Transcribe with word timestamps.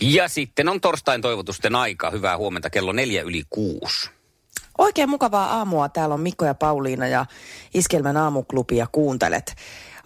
Ja 0.00 0.28
sitten 0.28 0.68
on 0.68 0.80
torstain 0.80 1.22
toivotusten 1.22 1.74
aika. 1.74 2.10
Hyvää 2.10 2.36
huomenta 2.36 2.70
kello 2.70 2.92
neljä 2.92 3.22
yli 3.22 3.42
kuusi. 3.50 4.10
Oikein 4.78 5.08
mukavaa 5.10 5.46
aamua. 5.56 5.88
Täällä 5.88 6.14
on 6.14 6.20
Mikko 6.20 6.44
ja 6.44 6.54
Pauliina 6.54 7.06
ja 7.08 7.26
Iskelmän 7.74 8.16
aamuklubia 8.16 8.86
kuuntelet. 8.92 9.54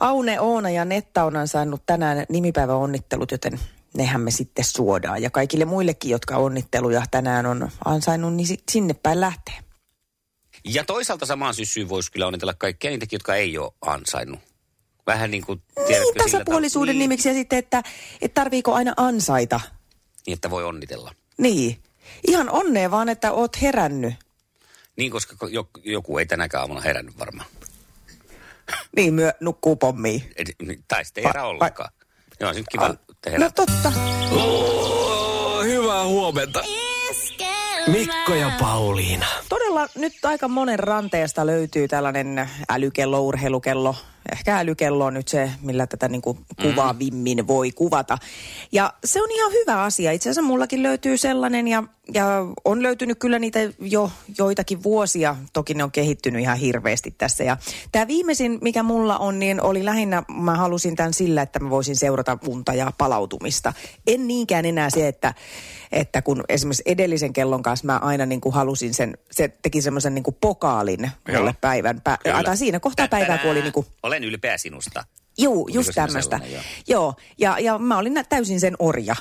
Aune, 0.01 0.41
Oona 0.41 0.71
ja 0.71 0.84
Nettauna 0.84 1.41
on 1.41 1.48
saanut 1.48 1.83
tänään 1.87 2.27
nimipäiväonnittelut, 2.29 3.31
joten 3.31 3.61
nehän 3.97 4.21
me 4.21 4.31
sitten 4.31 4.65
suodaan. 4.65 5.23
Ja 5.23 5.31
kaikille 5.31 5.65
muillekin, 5.65 6.11
jotka 6.11 6.37
onnitteluja 6.37 7.03
tänään 7.11 7.47
on 7.47 7.70
ansainnut, 7.84 8.34
niin 8.34 8.59
sinne 8.70 8.95
päin 8.95 9.20
lähtee. 9.20 9.55
Ja 10.65 10.84
toisaalta 10.84 11.27
samaan 11.27 11.55
syssyyn 11.55 11.89
voisi 11.89 12.12
kyllä 12.12 12.27
onnitella 12.27 12.55
kaikkia 12.55 12.91
niitäkin, 12.91 13.17
jotka 13.17 13.34
ei 13.34 13.59
ole 13.59 13.73
ansainnut. 13.81 14.41
Vähän 15.07 15.31
niin 15.31 15.47
kuin, 15.47 15.62
Niin, 15.89 16.03
tasapuolisuuden 16.19 16.93
tavalla- 16.95 16.98
nimiksi 16.98 17.29
ja 17.29 17.34
sitten, 17.34 17.59
että, 17.59 17.83
että 18.20 18.41
tarviiko 18.41 18.75
aina 18.75 18.93
ansaita. 18.97 19.61
Niin, 20.30 20.37
että 20.37 20.51
voi 20.51 20.65
onnitella. 20.65 21.15
Niin. 21.39 21.83
Ihan 22.27 22.51
onnea 22.51 22.91
vaan, 22.91 23.09
että 23.09 23.33
oot 23.33 23.62
herännyt. 23.62 24.14
Niin, 24.97 25.11
koska 25.11 25.36
jo- 25.48 25.69
joku 25.84 26.19
ei 26.19 26.27
tänäkään 26.27 26.61
aamuna 26.61 26.81
herännyt 26.81 27.19
varmaan. 27.19 27.48
Niin, 28.97 29.14
myö 29.14 29.33
nukkuu 29.41 29.77
pommiin. 29.77 30.23
Ed- 30.36 30.77
Tai 30.89 31.05
sitten 31.05 31.23
ei 31.23 31.28
herää 31.28 31.47
ollenkaan. 31.47 31.91
Joo, 32.41 32.53
nyt 32.53 32.64
kiva, 32.70 32.86
että 33.11 33.31
herää. 33.31 33.39
No 33.48 33.51
totta. 33.55 33.92
Oh, 34.36 35.64
hyvää 35.64 36.05
huomenta. 36.05 36.62
Mikko 37.86 38.34
ja 38.34 38.53
Pauliina. 38.61 39.27
Todella 39.48 39.89
nyt 39.95 40.25
aika 40.25 40.48
monen 40.48 40.78
ranteesta 40.78 41.47
löytyy 41.47 41.89
tällainen 41.89 42.51
älykello, 42.69 43.20
urheilukello. 43.20 43.97
Ehkä 44.33 44.59
älykello 44.59 45.05
on 45.05 45.14
nyt 45.14 45.28
se, 45.28 45.50
millä 45.62 45.86
tätä 45.86 46.09
niin 46.09 46.23
kuin 46.23 46.39
kuvaavimmin 46.62 47.47
voi 47.47 47.70
kuvata. 47.73 48.19
Ja 48.73 48.95
se 49.05 49.23
on 49.23 49.31
ihan 49.31 49.53
hyvä 49.53 49.83
asia. 49.83 50.12
Itse 50.12 50.31
asiassa 50.31 50.48
mullakin 50.48 50.83
löytyy 50.83 51.17
sellainen 51.17 51.69
ja, 51.69 51.83
ja 52.14 52.27
on 52.64 52.83
löytynyt 52.83 53.19
kyllä 53.19 53.39
niitä 53.39 53.58
jo 53.78 54.11
joitakin 54.39 54.83
vuosia. 54.83 55.36
Toki 55.53 55.75
ne 55.75 55.84
on 55.84 55.92
kehittynyt 55.92 56.42
ihan 56.42 56.58
hirveästi 56.58 57.14
tässä. 57.19 57.45
Ja 57.45 57.56
tämä 57.92 58.06
viimeisin, 58.06 58.58
mikä 58.61 58.83
mulla 58.83 59.19
on, 59.19 59.39
niin 59.39 59.62
oli 59.62 59.84
lähinnä, 59.84 60.23
mä 60.28 60.56
halusin 60.56 60.97
tämän 60.97 61.14
sillä, 61.14 61.42
että 61.42 61.61
mä 61.61 61.70
voisin 61.70 61.97
seurata 61.97 62.39
unta 62.47 62.75
ja 62.75 62.92
palautumista. 62.98 63.73
En 64.06 64.27
niinkään 64.27 64.64
enää 64.64 64.91
se, 64.91 65.08
että, 65.08 65.34
että 65.92 66.23
kun 66.23 66.45
esimerkiksi 66.48 66.83
edellisen 66.86 67.33
kellon 67.33 67.62
kanssa 67.62 67.86
mä 67.86 67.98
aina 67.98 68.27
niin 68.27 68.41
kuin 68.41 68.55
halusin 68.55 68.95
sen, 68.95 69.19
se 69.31 69.48
teki 69.62 69.83
semmoisen 69.83 70.14
niin 70.14 70.23
kuin 70.23 70.36
pokaalin 70.41 71.11
mulle 71.39 71.55
päivän, 71.61 72.01
pä, 72.01 72.19
tai 72.45 72.56
siinä 72.56 72.81
kohtaa 72.81 73.08
päivää, 73.08 73.39
kun 73.39 73.51
oli 73.51 73.62
niin 73.62 73.73
kuin, 73.73 73.86
Olen 74.21 74.29
ylpeä 74.29 74.59
sinusta. 74.59 75.05
juu, 75.39 75.69
just 75.69 75.91
tämmöistä. 75.95 76.41
joo? 76.53 76.63
Joo, 76.89 77.15
ja, 77.39 77.59
ja 77.59 77.79
mä 77.79 77.99
olin 77.99 78.25
täysin 78.29 78.61
sen 78.61 78.77
orja. 78.79 79.17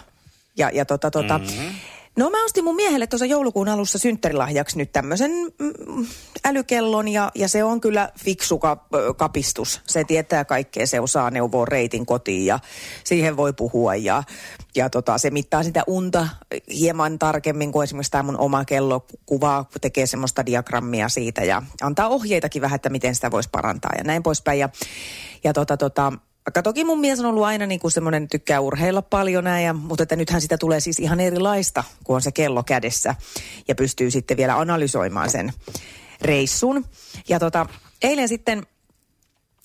Ja, 0.57 0.69
ja 0.73 0.85
tota, 0.85 1.11
tota, 1.11 1.37
mm-hmm. 1.37 1.75
No 2.17 2.29
mä 2.29 2.45
ostin 2.45 2.63
mun 2.63 2.75
miehelle 2.75 3.07
tuossa 3.07 3.25
joulukuun 3.25 3.69
alussa 3.69 3.97
synttärilahjaksi 3.97 4.77
nyt 4.77 4.91
tämmöisen 4.91 5.31
mm, 5.59 6.05
älykellon 6.45 7.07
ja, 7.07 7.31
ja 7.35 7.47
se 7.47 7.63
on 7.63 7.81
kyllä 7.81 8.09
fiksu 8.19 8.59
kapistus. 9.17 9.81
Se 9.87 10.03
tietää 10.03 10.45
kaikkea, 10.45 10.87
se 10.87 10.99
osaa 10.99 11.31
neuvoa 11.31 11.65
reitin 11.65 12.05
kotiin 12.05 12.45
ja 12.45 12.59
siihen 13.03 13.37
voi 13.37 13.53
puhua 13.53 13.95
ja, 13.95 14.23
ja 14.75 14.89
tota, 14.89 15.17
se 15.17 15.29
mittaa 15.29 15.63
sitä 15.63 15.83
unta 15.87 16.29
hieman 16.79 17.19
tarkemmin 17.19 17.71
kuin 17.71 17.83
esimerkiksi 17.83 18.11
tämä 18.11 18.23
mun 18.23 18.39
oma 18.39 18.65
kello 18.65 19.05
kuvaa, 19.25 19.69
tekee 19.81 20.05
semmoista 20.05 20.45
diagrammia 20.45 21.09
siitä 21.09 21.43
ja 21.43 21.61
antaa 21.81 22.07
ohjeitakin 22.07 22.61
vähän, 22.61 22.75
että 22.75 22.89
miten 22.89 23.15
sitä 23.15 23.31
voisi 23.31 23.49
parantaa 23.51 23.91
ja 23.97 24.03
näin 24.03 24.23
poispäin. 24.23 24.59
Ja, 24.59 24.69
ja 25.43 25.53
tota, 25.53 25.77
tota, 25.77 26.13
vaikka 26.49 26.63
toki 26.63 26.83
mun 26.83 26.99
mies 26.99 27.19
on 27.19 27.25
ollut 27.25 27.43
aina 27.43 27.65
niin 27.65 27.79
kuin 27.79 27.91
semmoinen, 27.91 28.27
tykkää 28.27 28.59
urheilla 28.59 29.01
paljon 29.01 29.43
näin, 29.43 29.65
ja, 29.65 29.73
mutta 29.73 30.03
että 30.03 30.15
nythän 30.15 30.41
sitä 30.41 30.57
tulee 30.57 30.79
siis 30.79 30.99
ihan 30.99 31.19
erilaista, 31.19 31.83
kun 32.03 32.15
on 32.15 32.21
se 32.21 32.31
kello 32.31 32.63
kädessä 32.63 33.15
ja 33.67 33.75
pystyy 33.75 34.11
sitten 34.11 34.37
vielä 34.37 34.59
analysoimaan 34.59 35.29
sen 35.29 35.53
reissun. 36.21 36.85
Ja 37.29 37.39
tota, 37.39 37.65
eilen 38.01 38.27
sitten 38.27 38.63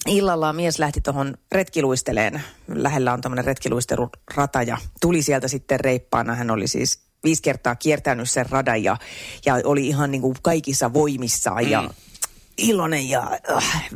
illalla 0.06 0.52
mies 0.52 0.78
lähti 0.78 1.00
tuohon 1.00 1.34
retkiluisteleen. 1.52 2.42
Lähellä 2.68 3.12
on 3.12 3.20
tämmöinen 3.20 3.44
retkiluistelurata 3.44 4.62
ja 4.62 4.78
tuli 5.00 5.22
sieltä 5.22 5.48
sitten 5.48 5.80
reippaana. 5.80 6.34
Hän 6.34 6.50
oli 6.50 6.66
siis 6.66 6.98
viisi 7.24 7.42
kertaa 7.42 7.74
kiertänyt 7.76 8.30
sen 8.30 8.50
radan 8.50 8.84
ja, 8.84 8.96
ja 9.46 9.54
oli 9.64 9.86
ihan 9.86 10.10
niin 10.10 10.22
kuin 10.22 10.36
kaikissa 10.42 10.92
voimissaan 10.92 11.70
ja 11.70 11.90
iloinen 12.58 13.08
ja 13.08 13.38
äh, 13.50 13.88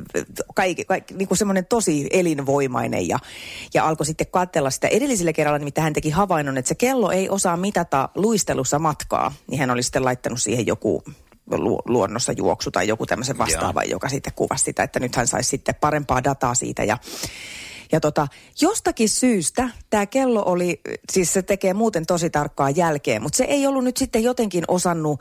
kaikki, 0.55 0.85
kaikki, 0.85 1.15
niin 1.15 1.29
kuin 1.29 1.39
semmoinen 1.39 1.67
tosi 1.67 2.07
elinvoimainen 2.11 3.09
ja, 3.09 3.19
ja 3.75 3.87
alkoi 3.87 4.07
sitten 4.07 4.27
katsella 4.31 4.71
sitä 4.71 4.89
edellisellä 4.89 5.33
kerralla, 5.33 5.59
nimittäin 5.59 5.83
hän 5.83 5.93
teki 5.93 6.11
havainnon, 6.11 6.59
että 6.59 6.69
se 6.69 6.75
kello 6.75 7.11
ei 7.11 7.29
osaa 7.29 7.57
mitata 7.57 8.09
luistelussa 8.15 8.79
matkaa, 8.79 9.35
niin 9.51 9.61
hän 9.61 9.71
oli 9.71 9.83
sitten 9.83 10.05
laittanut 10.05 10.43
siihen 10.43 10.67
joku 10.67 11.03
lu- 11.51 11.83
luonnossa 11.85 12.33
juoksu 12.33 12.71
tai 12.71 12.89
joku 12.89 13.07
tämmöisen 13.07 13.39
vastaavan, 13.39 13.91
joka 13.91 14.09
sitten 14.09 14.33
kuvasi 14.37 14.65
sitä, 14.65 14.83
että 14.83 15.01
nyt 15.01 15.17
hän 15.17 15.27
saisi 15.27 15.49
sitten 15.49 15.75
parempaa 15.75 16.25
dataa 16.25 16.55
siitä. 16.55 16.85
Ja 16.85 16.99
ja 17.93 18.01
tota, 18.01 18.29
jostakin 18.61 19.09
syystä 19.09 19.71
tämä 19.91 20.07
kello 20.07 20.43
oli, 20.47 20.81
siis 21.13 21.33
se 21.33 21.43
tekee 21.43 21.75
muuten 21.75 22.07
tosi 22.07 22.31
tarkkaa 22.31 22.71
jälkeen, 22.71 23.23
mutta 23.23 23.37
se 23.37 23.45
ei 23.45 23.67
ollut 23.67 23.85
nyt 23.85 23.97
sitten 23.97 24.23
jotenkin 24.23 24.65
osannut 24.69 25.21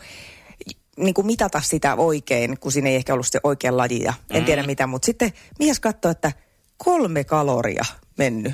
niin 0.98 1.14
kuin 1.14 1.28
mitata 1.28 1.62
sitä 1.62 1.96
oikein, 1.96 2.60
kun 2.60 2.72
siinä 2.72 2.90
ei 2.90 2.96
ehkä 2.96 3.14
ollut 3.14 3.28
se 3.28 3.40
oikea 3.44 3.78
laji 3.78 4.04
ja 4.04 4.14
en 4.30 4.46
tiedä 4.46 4.64
mitä, 4.64 4.88
mutta 4.88 5.06
sitten 5.06 5.34
mies 5.60 5.80
katsoi, 5.80 6.12
että 6.12 6.32
kolme 6.78 7.24
kaloria 7.24 7.86
mennyt. 8.18 8.54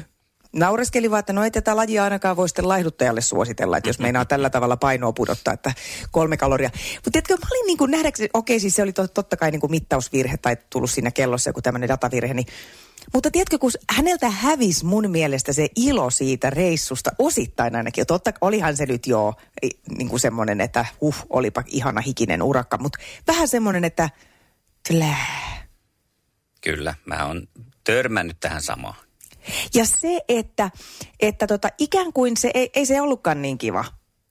Naureskeli 0.53 1.11
vaan, 1.11 1.19
että 1.19 1.33
no 1.33 1.43
ei 1.43 1.51
tätä 1.51 1.75
lajia 1.75 2.03
ainakaan 2.03 2.37
voi 2.37 2.49
sitten 2.49 2.67
laihduttajalle 2.67 3.21
suositella, 3.21 3.77
että 3.77 3.89
jos 3.89 3.99
meinaa 3.99 4.25
tällä 4.25 4.49
tavalla 4.49 4.77
painoa 4.77 5.13
pudottaa, 5.13 5.53
että 5.53 5.73
kolme 6.11 6.37
kaloria. 6.37 6.69
Mutta 6.95 7.11
tiedätkö, 7.11 7.33
mä 7.33 7.47
olin 7.51 7.67
niin 7.67 7.77
kuin 7.77 7.91
nähdäkseni, 7.91 8.29
okei 8.33 8.59
siis 8.59 8.75
se 8.75 8.83
oli 8.83 8.93
to- 8.93 9.07
totta 9.07 9.37
kai 9.37 9.51
niin 9.51 9.59
kuin 9.59 9.71
mittausvirhe 9.71 10.37
tai 10.37 10.57
tullut 10.69 10.91
siinä 10.91 11.11
kellossa 11.11 11.49
joku 11.49 11.61
tämmöinen 11.61 11.89
datavirhe, 11.89 12.33
niin 12.33 12.47
mutta 13.13 13.31
tiedätkö, 13.31 13.57
kun 13.59 13.71
häneltä 13.89 14.29
hävisi 14.29 14.85
mun 14.85 15.11
mielestä 15.11 15.53
se 15.53 15.67
ilo 15.75 16.09
siitä 16.09 16.49
reissusta, 16.49 17.11
osittain 17.19 17.75
ainakin. 17.75 18.05
Totta, 18.05 18.33
olihan 18.41 18.77
se 18.77 18.85
nyt 18.85 19.07
jo 19.07 19.33
niin 19.97 20.09
kuin 20.09 20.19
semmoinen, 20.19 20.61
että 20.61 20.85
huh, 21.01 21.15
olipa 21.29 21.63
ihana 21.67 22.01
hikinen 22.01 22.43
urakka, 22.43 22.77
mutta 22.77 22.99
vähän 23.27 23.47
semmoinen, 23.47 23.83
että 23.83 24.09
tlää. 24.87 25.63
Kyllä, 26.61 26.95
mä 27.05 27.25
oon 27.25 27.47
törmännyt 27.83 28.37
tähän 28.39 28.61
samaan. 28.61 28.95
Ja 29.75 29.85
se, 29.85 30.21
että, 30.29 30.71
että 31.19 31.47
tota, 31.47 31.69
ikään 31.77 32.13
kuin 32.13 32.37
se 32.37 32.51
ei, 32.53 32.69
ei 32.75 32.85
se 32.85 33.01
ollutkaan 33.01 33.41
niin 33.41 33.57
kiva, 33.57 33.85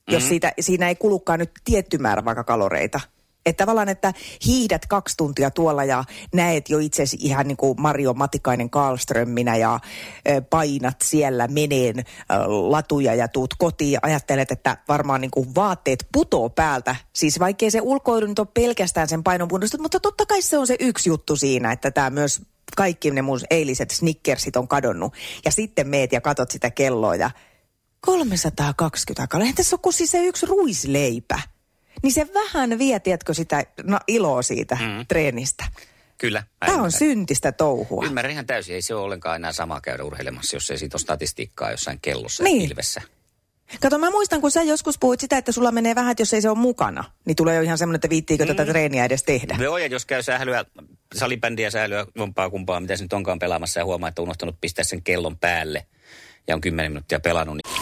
jos 0.08 0.28
siitä, 0.28 0.52
siinä 0.60 0.88
ei 0.88 0.94
kulukaan 0.94 1.38
nyt 1.38 1.50
tietty 1.64 1.98
määrä 1.98 2.24
vaikka 2.24 2.44
kaloreita. 2.44 3.00
Että 3.46 3.62
tavallaan, 3.62 3.88
että 3.88 4.12
hiihdät 4.46 4.86
kaksi 4.86 5.16
tuntia 5.16 5.50
tuolla 5.50 5.84
ja 5.84 6.04
näet 6.34 6.68
jo 6.68 6.78
itsesi 6.78 7.16
ihan 7.20 7.48
niin 7.48 7.56
kuin 7.56 7.80
Mario 7.80 8.14
Matikainen 8.14 8.70
Karlströmminä 8.70 9.56
ja 9.56 9.80
painat 10.50 10.96
siellä 11.02 11.48
meneen 11.48 12.04
latuja 12.46 13.14
ja 13.14 13.28
tuut 13.28 13.54
kotiin 13.58 13.92
ja 13.92 13.98
ajattelet, 14.02 14.50
että 14.50 14.76
varmaan 14.88 15.20
niin 15.20 15.30
kuin 15.30 15.54
vaatteet 15.54 16.06
putoo 16.12 16.50
päältä. 16.50 16.96
Siis 17.12 17.40
vaikkei 17.40 17.70
se 17.70 17.80
ulkoilu 17.80 18.26
nyt 18.26 18.38
ole 18.38 18.48
pelkästään 18.54 19.08
sen 19.08 19.22
painon 19.22 19.48
pudotusta, 19.48 19.82
mutta 19.82 20.00
totta 20.00 20.26
kai 20.26 20.42
se 20.42 20.58
on 20.58 20.66
se 20.66 20.76
yksi 20.80 21.08
juttu 21.08 21.36
siinä, 21.36 21.72
että 21.72 21.90
tämä 21.90 22.10
myös 22.10 22.42
kaikki 22.76 23.10
ne 23.10 23.22
mun 23.22 23.40
eiliset 23.50 23.90
snickersit 23.90 24.56
on 24.56 24.68
kadonnut. 24.68 25.14
Ja 25.44 25.50
sitten 25.50 25.88
meet 25.88 26.12
ja 26.12 26.20
katot 26.20 26.50
sitä 26.50 26.70
kelloa 26.70 27.16
ja 27.16 27.30
320 28.00 29.26
kaloria. 29.26 29.44
Eihän 29.44 29.56
tässä 29.56 29.76
ole 29.76 29.80
kuin 29.82 29.92
siis 29.92 30.10
se 30.10 30.24
yksi 30.24 30.46
ruisleipä. 30.46 31.38
Niin 32.02 32.12
se 32.12 32.26
vähän 32.34 32.78
vie, 32.78 33.00
tiedätkö, 33.00 33.34
sitä 33.34 33.64
no, 33.82 33.98
iloa 34.08 34.42
siitä 34.42 34.78
mm. 34.80 35.06
treenistä. 35.08 35.64
Kyllä. 36.18 36.40
mä 36.40 36.66
Tämä 36.66 36.82
on 36.82 36.92
syntistä 36.92 37.52
touhua. 37.52 38.06
Ymmärrän 38.06 38.32
ihan 38.32 38.46
täysin. 38.46 38.74
Ei 38.74 38.82
se 38.82 38.94
ole 38.94 39.02
ollenkaan 39.02 39.36
enää 39.36 39.52
sama 39.52 39.80
käydä 39.80 40.04
urheilemassa, 40.04 40.56
jos 40.56 40.70
ei 40.70 40.78
siitä 40.78 40.94
ole 40.94 41.00
statistiikkaa 41.00 41.70
jossain 41.70 41.98
kellossa 42.02 42.44
Niin. 42.44 42.62
ja 42.62 42.68
pilvessä. 42.68 43.02
Kato, 43.80 43.98
mä 43.98 44.10
muistan, 44.10 44.40
kun 44.40 44.50
sä 44.50 44.62
joskus 44.62 44.98
puhuit 44.98 45.20
sitä, 45.20 45.38
että 45.38 45.52
sulla 45.52 45.72
menee 45.72 45.94
vähän, 45.94 46.10
että 46.10 46.20
jos 46.20 46.34
ei 46.34 46.42
se 46.42 46.50
ole 46.50 46.58
mukana, 46.58 47.04
niin 47.24 47.36
tulee 47.36 47.56
jo 47.56 47.62
ihan 47.62 47.78
semmoinen, 47.78 47.96
että 47.96 48.08
viittiikö 48.08 48.44
mm. 48.44 48.48
tätä 48.48 48.64
treeniä 48.64 49.04
edes 49.04 49.22
tehdä. 49.22 49.56
Joo, 49.60 49.78
ja 49.78 49.86
jos 49.86 50.06
käy 50.06 50.22
sählyä, 50.22 50.64
salibändiä 51.14 51.70
sählyä, 51.70 52.06
jompaa 52.14 52.50
kumpaa, 52.50 52.80
mitä 52.80 52.96
se 52.96 53.04
nyt 53.04 53.12
onkaan 53.12 53.38
pelaamassa 53.38 53.80
ja 53.80 53.84
huomaa, 53.84 54.08
että 54.08 54.22
on 54.22 54.24
unohtanut 54.24 54.56
pistää 54.60 54.84
sen 54.84 55.02
kellon 55.02 55.38
päälle 55.38 55.86
ja 56.48 56.54
on 56.54 56.60
10 56.60 56.92
minuuttia 56.92 57.20
pelannut, 57.20 57.56
niin 57.56 57.81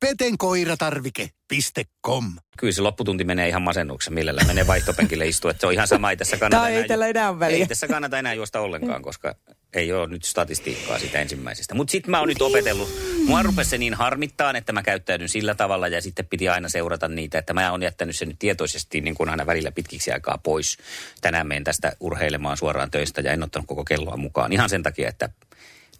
petenkoiratarvike.com 0.00 2.24
Kyllä 2.58 2.72
se 2.72 2.82
lopputunti 2.82 3.24
menee 3.24 3.48
ihan 3.48 3.62
masennuksen, 3.62 4.14
millä 4.14 4.44
menee 4.46 4.66
vaihtopenkille 4.66 5.26
istua. 5.26 5.50
Että 5.50 5.60
se 5.60 5.66
on 5.66 5.72
ihan 5.72 5.88
sama, 5.88 6.10
ei 6.10 6.16
tässä 6.16 6.36
kannata 6.36 6.68
ei 6.68 6.88
tällä 6.88 7.06
enää 7.06 7.30
ole 7.30 7.40
väliä. 7.40 7.56
Ei 7.56 7.66
tässä 7.66 7.88
kannata 7.88 8.18
enää 8.18 8.34
juosta 8.34 8.60
ollenkaan, 8.60 9.02
koska 9.02 9.34
ei 9.74 9.92
ole 9.92 10.06
nyt 10.06 10.24
statistiikkaa 10.24 10.98
siitä 10.98 11.20
ensimmäisestä. 11.20 11.74
Mutta 11.74 11.92
sitten 11.92 12.10
mä 12.10 12.18
oon 12.18 12.28
nyt 12.28 12.42
opetellut. 12.42 12.88
Mua 13.26 13.42
rupesi 13.42 13.70
se 13.70 13.78
niin 13.78 13.94
harmittaan, 13.94 14.56
että 14.56 14.72
mä 14.72 14.82
käyttäydyn 14.82 15.28
sillä 15.28 15.54
tavalla 15.54 15.88
ja 15.88 16.02
sitten 16.02 16.26
piti 16.26 16.48
aina 16.48 16.68
seurata 16.68 17.08
niitä, 17.08 17.38
että 17.38 17.54
mä 17.54 17.70
oon 17.70 17.82
jättänyt 17.82 18.16
sen 18.16 18.28
nyt 18.28 18.38
tietoisesti 18.38 19.00
niin 19.00 19.14
kuin 19.14 19.28
aina 19.28 19.46
välillä 19.46 19.72
pitkiksi 19.72 20.12
aikaa 20.12 20.38
pois. 20.38 20.78
Tänään 21.20 21.46
menen 21.46 21.64
tästä 21.64 21.92
urheilemaan 22.00 22.56
suoraan 22.56 22.90
töistä 22.90 23.20
ja 23.20 23.32
en 23.32 23.42
ottanut 23.42 23.66
koko 23.66 23.84
kelloa 23.84 24.16
mukaan. 24.16 24.52
Ihan 24.52 24.70
sen 24.70 24.82
takia, 24.82 25.08
että 25.08 25.28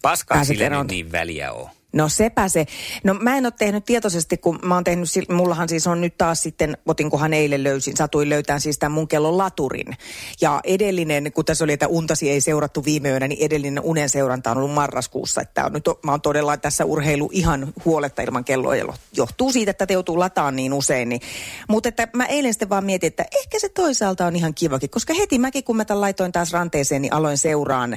paskaa 0.03 0.45
sille 0.45 0.71
niin 0.89 1.13
väliä 1.13 1.53
on. 1.53 1.80
No 1.93 2.09
sepä 2.09 2.49
se. 2.49 2.67
No 3.05 3.15
mä 3.15 3.37
en 3.37 3.47
ole 3.47 3.53
tehnyt 3.59 3.85
tietoisesti, 3.85 4.37
kun 4.37 4.59
mä 4.65 4.75
oon 4.75 4.85
tehnyt, 4.85 5.09
mullahan 5.29 5.69
siis 5.69 5.87
on 5.87 6.01
nyt 6.01 6.19
taas 6.19 6.43
sitten, 6.43 6.77
otinkohan 6.87 7.33
eilen 7.33 7.65
löysin, 7.65 7.97
satuin 7.97 8.29
löytään 8.29 8.61
siis 8.61 8.79
tämän 8.79 8.93
mun 8.93 9.09
kellon 9.09 9.39
laturin. 9.39 9.97
Ja 10.41 10.61
edellinen, 10.65 11.33
kun 11.33 11.45
tässä 11.45 11.65
oli, 11.65 11.73
että 11.73 11.89
untasi 11.89 12.31
ei 12.31 12.41
seurattu 12.41 12.85
viime 12.85 13.11
yönä, 13.11 13.29
niin 13.29 13.47
edellinen 13.47 13.83
unen 13.85 14.09
seuranta 14.09 14.51
on 14.51 14.57
ollut 14.57 14.75
marraskuussa. 14.75 15.41
Että 15.41 15.65
on 15.65 15.73
nyt, 15.73 15.85
mä 16.05 16.11
oon 16.11 16.21
todella 16.21 16.57
tässä 16.57 16.85
urheilu 16.85 17.31
ihan 17.33 17.73
huoletta 17.85 18.23
ilman 18.23 18.45
kelloa 18.45 18.77
ja 18.77 18.85
johtuu 19.17 19.53
siitä, 19.53 19.71
että 19.71 19.87
te 19.87 19.95
joutuu 19.95 20.19
lataan 20.19 20.57
niin 20.57 20.73
usein. 20.73 21.09
Niin. 21.09 21.21
Mutta 21.69 21.89
että 21.89 22.09
mä 22.15 22.27
eilen 22.27 22.55
sitten 22.55 22.69
vaan 22.69 22.85
mietin, 22.85 23.09
että 23.09 23.25
ehkä 23.39 23.59
se 23.59 23.69
toisaalta 23.69 24.27
on 24.27 24.37
ihan 24.37 24.55
kivakin, 24.55 24.91
koska 24.91 25.15
heti 25.15 25.39
mäkin 25.39 25.65
kun 25.65 25.77
mä 25.77 25.85
tämän 25.85 26.01
laitoin 26.01 26.33
taas 26.33 26.53
ranteeseen, 26.53 27.03
niin 27.03 27.13
aloin 27.13 27.39
seuraan 27.39 27.97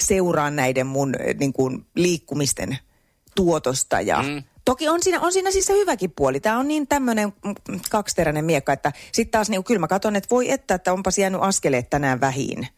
seuraan 0.00 0.56
näiden 0.56 0.86
mun 0.86 1.14
eh, 1.20 1.34
niin 1.34 1.52
kuin, 1.52 1.86
liikkumisten 1.94 2.78
tuotosta. 3.34 4.00
Ja 4.00 4.22
mm. 4.22 4.42
Toki 4.64 4.88
on 4.88 5.02
siinä, 5.02 5.20
on 5.20 5.32
siinä 5.32 5.50
siis 5.50 5.66
se 5.66 5.72
hyväkin 5.72 6.12
puoli. 6.16 6.40
Tämä 6.40 6.58
on 6.58 6.68
niin 6.68 6.86
tämmöinen 6.86 7.32
mm, 7.44 7.80
kaksiteräinen 7.90 8.44
miekka, 8.44 8.72
että 8.72 8.92
sitten 9.12 9.30
taas 9.30 9.50
niin 9.50 9.64
kyllä 9.64 9.78
mä 9.78 9.88
katson, 9.88 10.16
että 10.16 10.30
voi 10.30 10.50
että, 10.50 10.74
että 10.74 10.92
onpas 10.92 11.18
jäänyt 11.18 11.40
askeleet 11.42 11.90
tänään 11.90 12.20
vähiin. 12.20 12.68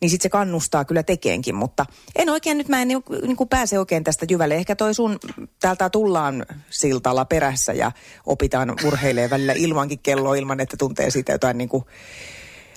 Niin 0.00 0.10
sitten 0.10 0.22
se 0.22 0.28
kannustaa 0.28 0.84
kyllä 0.84 1.02
tekeenkin, 1.02 1.54
mutta 1.54 1.86
en 2.16 2.30
oikein 2.30 2.58
nyt, 2.58 2.68
mä 2.68 2.82
en 2.82 2.88
niin, 2.88 3.02
niin 3.22 3.36
kuin 3.36 3.48
pääse 3.48 3.78
oikein 3.78 4.04
tästä 4.04 4.26
jyvälle. 4.30 4.54
Ehkä 4.54 4.76
toi 4.76 4.94
sun, 4.94 5.18
täältä 5.60 5.90
tullaan 5.90 6.46
siltalla 6.70 7.24
perässä 7.24 7.72
ja 7.72 7.92
opitaan 8.26 8.74
urheilee 8.86 9.30
välillä 9.30 9.52
ilmankin 9.52 9.98
kelloa 9.98 10.34
ilman, 10.34 10.60
että 10.60 10.76
tuntee 10.76 11.10
siitä 11.10 11.32
jotain 11.32 11.58
niin 11.58 11.68
kuin 11.68 11.84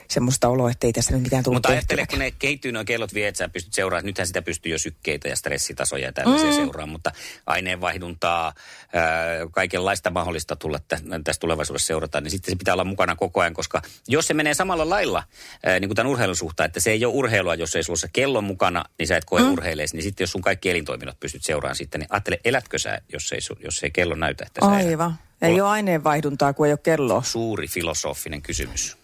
semmoista 0.09 0.47
oloa, 0.47 0.71
että 0.71 0.87
ei 0.87 0.93
tässä 0.93 1.13
nyt 1.13 1.23
mitään 1.23 1.43
tullut 1.43 1.55
Mutta 1.55 1.69
ajattele, 1.69 2.07
kun 2.07 2.19
ne 2.19 2.31
kehittyy 2.31 2.71
nuo 2.71 2.83
kellot 2.85 3.13
vie, 3.13 3.27
että 3.27 3.37
sä 3.37 3.49
pystyt 3.49 3.73
seuraamaan. 3.73 4.05
Nythän 4.05 4.27
sitä 4.27 4.41
pystyy 4.41 4.71
jo 4.71 4.77
sykkeitä 4.77 5.27
ja 5.27 5.35
stressitasoja 5.35 6.05
ja 6.05 6.13
tällaisia 6.13 6.49
mm. 6.49 6.55
seuraamaan, 6.55 6.89
mutta 6.89 7.11
aineenvaihduntaa, 7.45 8.53
ää, 8.93 9.03
kaikenlaista 9.51 10.09
mahdollista 10.09 10.55
tulla 10.55 10.79
tä, 10.87 10.97
tässä 11.23 11.39
tulevaisuudessa 11.39 11.87
seurata, 11.87 12.21
niin 12.21 12.31
sitten 12.31 12.51
se 12.51 12.57
pitää 12.57 12.73
olla 12.73 12.83
mukana 12.83 13.15
koko 13.15 13.41
ajan, 13.41 13.53
koska 13.53 13.81
jos 14.07 14.27
se 14.27 14.33
menee 14.33 14.53
samalla 14.53 14.89
lailla, 14.89 15.23
ää, 15.63 15.79
niin 15.79 15.89
kuin 15.89 15.95
tämän 15.95 16.11
urheilun 16.11 16.35
suhteen, 16.35 16.65
että 16.65 16.79
se 16.79 16.91
ei 16.91 17.05
ole 17.05 17.13
urheilua, 17.13 17.55
jos 17.55 17.75
ei 17.75 17.83
sulla 17.83 17.99
se 17.99 18.09
kellon 18.13 18.43
mukana, 18.43 18.85
niin 18.99 19.07
sä 19.07 19.17
et 19.17 19.25
koe 19.25 19.41
mm. 19.41 19.51
urheileesi, 19.51 19.95
niin 19.95 20.03
sitten 20.03 20.23
jos 20.23 20.31
sun 20.31 20.41
kaikki 20.41 20.69
elintoiminnot 20.69 21.19
pystyt 21.19 21.43
seuraamaan 21.43 21.75
sitten, 21.75 21.99
niin 21.99 22.07
ajattele, 22.09 22.39
elätkö 22.45 22.79
sä, 22.79 23.01
jos 23.13 23.31
ei, 23.31 23.39
jos 23.63 23.83
ei 23.83 23.91
kello 23.91 24.15
näytä, 24.15 24.45
että 24.47 24.65
sä 24.65 24.71
elät? 24.71 24.87
Aivan. 24.87 25.19
Ei 25.41 25.61
ole 25.61 25.69
aineenvaihduntaa, 25.69 26.53
kun 26.53 26.65
ei 26.65 26.71
ole 26.71 26.79
kelloa. 26.83 27.23
Suuri 27.23 27.67
filosofinen 27.67 28.41
kysymys. 28.41 28.97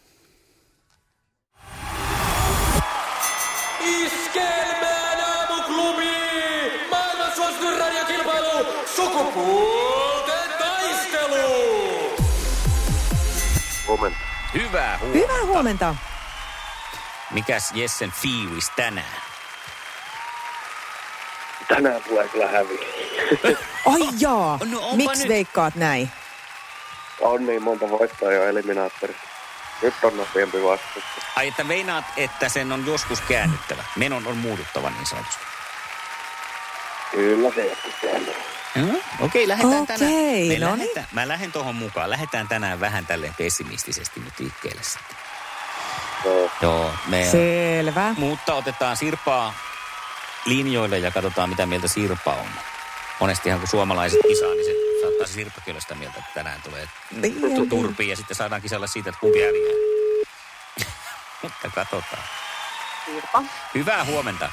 Sukupuolten 9.15 10.49
taistelu! 10.59 12.15
Huomenta. 13.87 14.17
Hyvää 14.53 14.97
huomenta. 14.99 15.17
Hyvää 15.19 15.45
huomenta. 15.45 15.95
Mikäs 17.31 17.71
Jessen 17.73 18.11
fiilis 18.11 18.71
tänään? 18.75 19.21
Tänään 21.67 22.03
tulee 22.03 22.27
kyllä 22.27 22.47
häviä. 22.47 22.87
Ai 23.85 24.01
jaa, 24.19 24.59
No 24.71 24.95
miksi 24.95 25.19
nyt. 25.23 25.29
veikkaat 25.29 25.75
näin? 25.75 26.11
On 27.19 27.45
niin 27.45 27.63
monta 27.63 27.89
voittoa 27.89 28.31
jo 28.33 28.43
eliminaattorissa. 28.45 29.23
Nyt 29.81 29.93
on 30.03 30.17
nopeampi 30.17 30.63
vastus. 30.63 31.03
Ai, 31.35 31.47
että 31.47 31.63
meinaat, 31.63 32.05
että 32.17 32.49
sen 32.49 32.71
on 32.71 32.85
joskus 32.85 33.21
käännyttävä. 33.21 33.83
Menon 33.95 34.27
on 34.27 34.37
muuduttava 34.37 34.89
niin 34.89 35.05
sanotusti. 35.05 35.43
Kyllä 37.11 37.51
se 37.55 37.65
joskus 37.65 37.93
kääntyy. 38.01 38.54
Mm, 38.75 38.95
Okei, 39.19 39.47
lähdetään 39.47 39.81
Okei, 39.83 39.97
tänään. 39.97 40.13
Me 40.13 40.59
no 40.59 40.75
niin. 40.75 40.79
lähdetään, 40.79 41.07
mä 41.11 41.27
lähden 41.27 41.51
tuohon 41.51 41.75
mukaan. 41.75 42.09
Lähdetään 42.09 42.47
tänään 42.47 42.79
vähän 42.79 43.05
tälleen 43.05 43.33
pessimistisesti 43.37 44.19
nyt 44.19 44.39
liikkeelle 44.39 44.83
sitten. 44.83 45.17
Joo. 46.25 46.51
Joo, 46.61 46.91
me... 47.07 47.25
Selvä. 47.31 48.15
Mutta 48.17 48.53
otetaan 48.53 48.97
Sirpaa 48.97 49.53
linjoille 50.45 50.99
ja 50.99 51.11
katsotaan, 51.11 51.49
mitä 51.49 51.65
mieltä 51.65 51.87
Sirpa 51.87 52.31
on. 52.33 52.47
Monestihan 53.19 53.59
kun 53.59 53.67
suomalaiset 53.67 54.19
kisaa, 54.27 54.49
niin 54.49 54.65
se 54.65 55.01
saattaa 55.01 55.27
se 55.27 55.33
Sirppakin 55.33 55.71
olla 55.71 55.81
sitä 55.81 55.95
mieltä, 55.95 56.19
että 56.19 56.31
tänään 56.33 56.61
tulee 56.61 56.89
tu- 57.55 57.65
turpiin 57.65 58.09
ja 58.09 58.15
sitten 58.15 58.35
saadaan 58.35 58.61
kisalla 58.61 58.87
siitä, 58.87 59.09
että 59.09 59.19
kumpi 59.19 59.39
häviää. 59.43 59.75
Mutta 61.41 61.69
katsotaan. 61.75 62.23
Sirpa. 63.05 63.43
Hyvää 63.73 64.05
huomenta. 64.05 64.49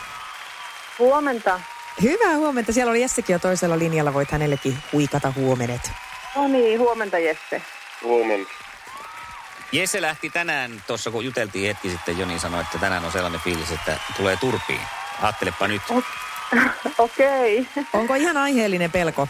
Huomenta. 0.99 1.61
Hyvää 2.03 2.37
huomenta. 2.37 2.73
Siellä 2.73 2.91
oli 2.91 3.01
Jessekin 3.01 3.35
jo 3.35 3.39
toisella 3.39 3.79
linjalla. 3.79 4.15
Voit 4.15 4.31
hänellekin 4.31 4.79
huikata 4.93 5.33
huomenet. 5.37 5.91
No 6.37 6.49
niin, 6.49 6.81
huomenta 6.81 7.19
Jesse. 7.19 7.63
Huomenta. 8.03 8.51
Jesse 9.73 10.03
lähti 10.03 10.31
tänään, 10.31 10.83
tuossa 10.87 11.11
kun 11.11 11.25
juteltiin 11.25 11.67
hetki 11.67 11.91
sitten, 11.91 12.19
Joni 12.19 12.39
sanoi, 12.39 12.61
että 12.61 12.79
tänään 12.79 13.05
on 13.05 13.13
sellainen 13.13 13.41
fiilis, 13.41 13.71
että 13.71 13.97
tulee 14.17 14.37
turpiin. 14.37 14.81
Ajattelepa 15.23 15.69
nyt. 15.69 15.83
Okei. 16.99 17.69
Onko 17.93 18.15
ihan 18.15 18.37
aiheellinen 18.37 18.93
pelko? 18.93 19.29